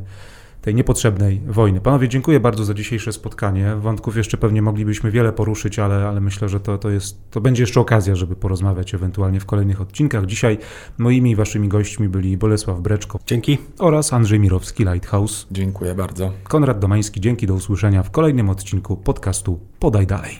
tej 0.62 0.76
niepotrzebnej 0.76 1.42
wojny. 1.48 1.82
Panowie, 1.82 2.10
dziękuję 2.10 2.40
bardzo 2.40 2.66
za 2.66 2.74
dzisiejsze 2.74 3.14
spotkanie. 3.14 3.76
Wątków 3.76 4.18
jeszcze 4.18 4.38
pewnie 4.38 4.62
moglibyśmy 4.62 5.12
wiele 5.12 5.34
poruszyć, 5.34 5.80
ale, 5.80 6.08
ale 6.08 6.22
myślę, 6.22 6.50
że 6.50 6.60
to, 6.60 6.78
to, 6.78 6.90
jest, 6.90 7.32
to 7.32 7.42
będzie 7.42 7.64
jeszcze 7.64 7.80
okazja, 7.80 8.16
żeby 8.16 8.36
porozmawiać 8.36 8.94
ewentualnie 8.94 9.40
w 9.40 9.46
kolejnych 9.46 9.82
odcinkach. 9.82 10.26
Dzisiaj 10.26 10.58
moimi 10.98 11.32
i 11.32 11.36
waszymi 11.36 11.68
gośćmi 11.68 12.10
byli 12.10 12.38
Bolesław 12.38 12.82
Breczko. 12.82 13.20
Dzięki. 13.28 13.58
Oraz 13.80 14.14
Andrzej 14.14 14.40
Mirowski, 14.40 14.84
Lighthouse. 14.84 15.48
Dziękuję 15.52 15.96
bardzo. 15.96 16.32
Konrad 16.44 16.80
Domański, 16.80 17.22
dzięki, 17.22 17.48
do 17.48 17.54
usłyszenia 17.54 18.04
w 18.04 18.12
kolejnym 18.12 18.50
odcinku 18.50 18.98
podcastu 18.98 19.60
Podaj 19.80 20.08
Dalej. 20.08 20.40